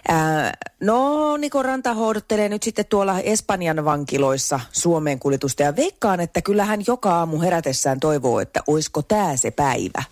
Ää, 0.08 0.54
no, 0.82 1.38
Niko 1.38 1.64
Ranta 1.64 1.94
houdottelee 1.94 2.50
nyt 2.50 2.64
sitten 2.64 2.86
tuolla 2.86 3.20
Espanjan 3.20 3.86
vankiloissa 3.86 4.60
Suomeen 4.72 5.20
kuljetusta 5.20 5.64
ja 5.64 5.76
veikkaan, 5.76 6.20
että 6.20 6.42
kyllähän 6.42 6.84
joka 6.88 7.16
aamu 7.16 7.40
herätessään 7.40 8.00
toivoo, 8.00 8.40
että 8.40 8.64
oisko 8.68 9.02
tämä 9.02 9.38
se 9.38 9.52
päivä. 9.52 10.04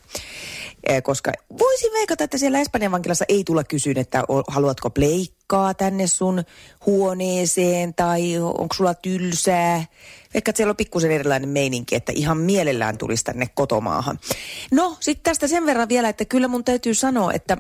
Eh, 0.87 1.03
Koska 1.03 1.31
voisin 1.59 1.93
veikata, 1.93 2.23
että 2.23 2.37
siellä 2.37 2.59
Espanjan 2.59 2.91
vankilassa 2.91 3.25
ei 3.27 3.43
tulla 3.43 3.63
kysyyn, 3.63 3.97
että 3.97 4.23
haluatko 4.47 4.89
pleikkaa 4.89 5.73
tänne 5.73 6.07
sun 6.07 6.43
huoneeseen 6.85 7.93
tai 7.93 8.37
onko 8.39 8.75
sulla 8.75 8.93
tylsää. 8.93 9.85
Vaikka 10.33 10.51
siellä 10.55 10.71
on 10.71 10.77
pikkusen 10.77 11.11
erilainen 11.11 11.49
meininki, 11.49 11.95
että 11.95 12.11
ihan 12.15 12.37
mielellään 12.37 12.97
tulisi 12.97 13.23
tänne 13.23 13.47
kotomaahan. 13.55 14.19
No, 14.71 14.97
sitten 14.99 15.23
tästä 15.23 15.47
sen 15.47 15.65
verran 15.65 15.89
vielä, 15.89 16.09
että 16.09 16.25
kyllä 16.25 16.47
mun 16.47 16.63
täytyy 16.63 16.93
sanoa, 16.93 17.33
että 17.33 17.57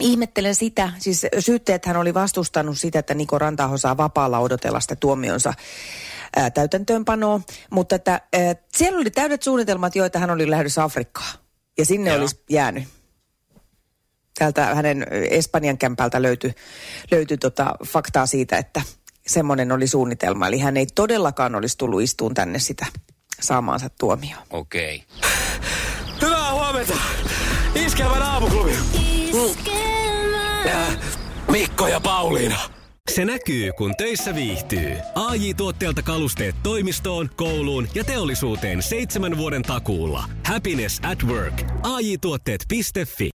Ihmettelen 0.00 0.54
sitä, 0.54 0.92
siis 0.98 1.26
syytteet 1.38 1.86
hän 1.86 1.96
oli 1.96 2.14
vastustanut 2.14 2.78
sitä, 2.78 2.98
että 2.98 3.14
Niko 3.14 3.38
Rantaho 3.38 3.78
saa 3.78 3.96
vapaalla 3.96 4.38
odotella 4.38 4.80
sitä 4.80 4.96
tuomionsa 4.96 5.54
ää, 6.36 6.50
täytäntöönpanoa, 6.50 7.40
mutta 7.70 7.94
että 7.94 8.12
ää, 8.12 8.54
siellä 8.76 8.98
oli 8.98 9.10
täydet 9.10 9.42
suunnitelmat 9.42 9.96
jo, 9.96 10.04
että 10.04 10.18
hän 10.18 10.30
oli 10.30 10.50
lähdössä 10.50 10.84
Afrikkaan 10.84 11.38
ja 11.78 11.84
sinne 11.84 12.10
Joo. 12.10 12.20
olisi 12.20 12.44
jäänyt. 12.50 12.84
Täältä 14.38 14.74
hänen 14.74 15.06
Espanjan 15.30 15.78
kämpältä 15.78 16.22
löytyi, 16.22 16.54
löytyi 17.10 17.38
tota 17.38 17.74
faktaa 17.86 18.26
siitä, 18.26 18.56
että 18.56 18.82
semmoinen 19.26 19.72
oli 19.72 19.86
suunnitelma. 19.86 20.48
Eli 20.48 20.58
hän 20.58 20.76
ei 20.76 20.86
todellakaan 20.86 21.54
olisi 21.54 21.78
tullut 21.78 22.02
istuun 22.02 22.34
tänne 22.34 22.58
sitä 22.58 22.86
saamaansa 23.40 23.90
tuomioon. 23.98 24.42
Okei. 24.50 25.04
Hyvää 26.22 26.52
huomenta. 26.52 26.94
Iskelmän 27.74 28.22
aamuklubi. 28.22 28.72
Mikko 31.50 31.88
ja 31.88 32.00
Pauliina. 32.00 32.58
Se 33.10 33.24
näkyy, 33.24 33.72
kun 33.72 33.94
töissä 33.96 34.34
viihtyy. 34.34 34.92
ai 35.14 35.54
tuotteelta 35.54 36.02
kalusteet 36.02 36.56
toimistoon, 36.62 37.30
kouluun 37.36 37.88
ja 37.94 38.04
teollisuuteen 38.04 38.82
seitsemän 38.82 39.36
vuoden 39.36 39.62
takuulla. 39.62 40.24
Happiness 40.46 41.00
at 41.02 41.22
work. 41.24 41.62
AJ-tuotteet.fi 41.82 43.26